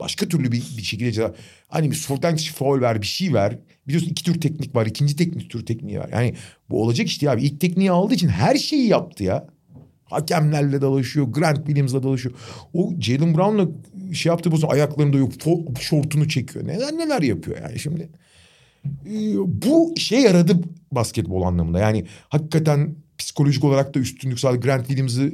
[0.00, 1.34] başka türlü bir, bir şekilde ceza.
[1.68, 3.58] Hani bir soldan faul ver bir şey ver.
[3.86, 4.86] Biliyorsun iki tür teknik var.
[4.86, 6.08] ikinci teknik tür tekniği var.
[6.12, 6.34] Yani
[6.70, 7.42] bu olacak işte abi.
[7.42, 9.46] İlk tekniği aldığı için her şeyi yaptı ya.
[10.04, 11.26] Hakemlerle dalaşıyor.
[11.26, 12.34] Grant Williams'la dalaşıyor.
[12.74, 13.68] O Jalen Brown'la
[14.14, 15.32] şey yaptı bu ayaklarında yok.
[15.80, 16.66] Şortunu çekiyor.
[16.66, 18.08] Neler neler yapıyor yani şimdi.
[18.84, 20.60] Ee, bu şey yaradı
[20.92, 21.78] basketbol anlamında.
[21.78, 24.60] Yani hakikaten psikolojik olarak da üstünlük sağladı.
[24.60, 25.32] Grant Williams'ı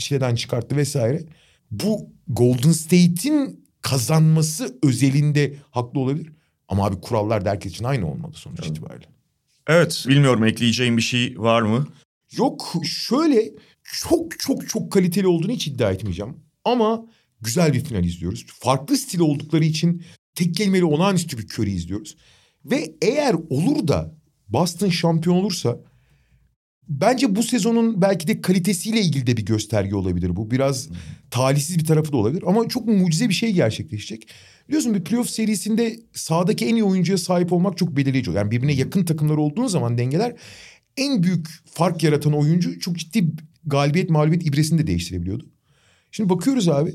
[0.00, 1.22] şeyden çıkarttı vesaire.
[1.70, 6.32] Bu Golden State'in kazanması özelinde haklı olabilir.
[6.68, 9.06] Ama abi kurallar da herkes için aynı olmalı sonuç itibariyle.
[9.66, 11.88] Evet bilmiyorum ekleyeceğim bir şey var mı?
[12.36, 13.50] Yok şöyle
[13.82, 16.36] çok çok çok kaliteli olduğunu hiç iddia etmeyeceğim.
[16.64, 17.06] Ama
[17.40, 18.46] güzel bir final izliyoruz.
[18.46, 20.02] Farklı stil oldukları için
[20.34, 22.16] tek kelimeyle olağanüstü bir Curry izliyoruz.
[22.64, 24.14] Ve eğer olur da
[24.48, 25.80] Boston şampiyon olursa
[26.90, 30.50] bence bu sezonun belki de kalitesiyle ilgili de bir gösterge olabilir bu.
[30.50, 30.88] Biraz
[31.30, 34.28] talihsiz bir tarafı da olabilir ama çok mucize bir şey gerçekleşecek.
[34.68, 38.44] Biliyorsun bir playoff serisinde sahadaki en iyi oyuncuya sahip olmak çok belirleyici oluyor.
[38.44, 40.36] Yani birbirine yakın takımlar olduğun zaman dengeler
[40.96, 43.32] en büyük fark yaratan oyuncu çok ciddi
[43.66, 45.46] galibiyet mağlubiyet ibresini de değiştirebiliyordu.
[46.10, 46.94] Şimdi bakıyoruz abi.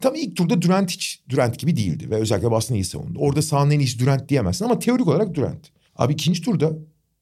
[0.00, 3.18] Tam ilk turda Durant hiç Durant gibi değildi ve özellikle Boston iyi savundu.
[3.18, 5.70] Orada sahanın en iyisi Durant diyemezsin ama teorik olarak Durant.
[5.96, 6.72] Abi ikinci turda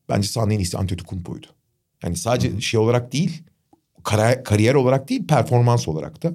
[0.08, 1.57] bence sahanın en iyisi Antetokounmpo'ydu.
[2.03, 2.62] Yani sadece Hı-hı.
[2.62, 3.42] şey olarak değil,
[4.05, 6.32] kariyer, kariyer olarak değil, performans olarak da.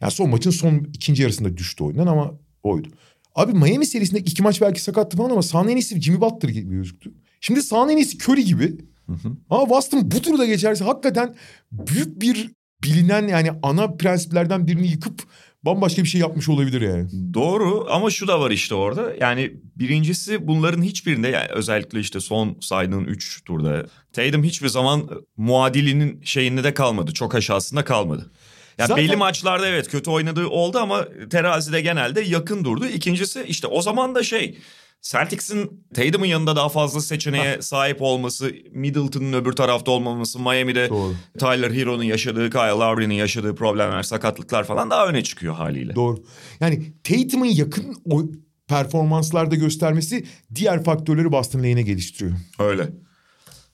[0.00, 2.88] Yani son maçın son ikinci yarısında düştü oyundan ama oydu.
[3.34, 6.70] Abi Miami serisinde iki maç belki sakattı falan ama sahanın en iyisi Jimmy Butler gibi
[6.70, 7.12] gözüktü.
[7.40, 8.76] Şimdi sahanın en iyisi Curry gibi.
[9.06, 9.36] Hı hı.
[9.50, 11.34] Ama Boston bu turda geçerse hakikaten
[11.72, 12.50] büyük bir
[12.84, 15.22] bilinen yani ana prensiplerden birini yıkıp
[15.66, 17.34] bambaşka bir şey yapmış olabilir yani.
[17.34, 19.12] Doğru ama şu da var işte orada.
[19.20, 26.22] Yani birincisi bunların hiçbirinde yani özellikle işte son saydığın 3 turda Tatum hiçbir zaman muadilinin
[26.22, 27.12] şeyinde de kalmadı.
[27.12, 28.30] Çok aşağısında kalmadı.
[28.78, 29.04] Yani Zaten...
[29.04, 32.86] belli maçlarda evet kötü oynadığı oldu ama terazide genelde yakın durdu.
[32.86, 34.58] İkincisi işte o zaman da şey
[35.02, 41.14] Celtics'in Tatum'un yanında daha fazla seçeneğe sahip olması, Middleton'ın öbür tarafta olmaması, Miami'de Doğru.
[41.38, 45.94] Tyler Hero'nun yaşadığı, Kyle Lowry'nin yaşadığı problemler, sakatlıklar falan daha öne çıkıyor haliyle.
[45.94, 46.24] Doğru.
[46.60, 48.22] Yani Tatum'un yakın o
[48.68, 52.36] performanslarda göstermesi diğer faktörleri Boston Lane'e geliştiriyor.
[52.58, 52.88] Öyle.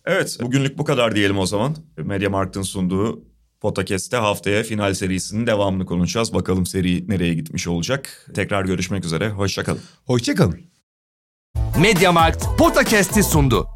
[0.04, 1.76] Evet bugünlük bu kadar diyelim o zaman.
[1.96, 3.24] Media Markt'ın sunduğu
[3.60, 6.34] Podcast'te haftaya final serisinin devamını konuşacağız.
[6.34, 8.30] Bakalım seri nereye gitmiş olacak.
[8.34, 9.30] Tekrar görüşmek üzere.
[9.30, 9.80] Hoşçakalın.
[10.04, 10.71] Hoşçakalın.
[11.82, 13.66] Mediamarkt Podcast'i sundu.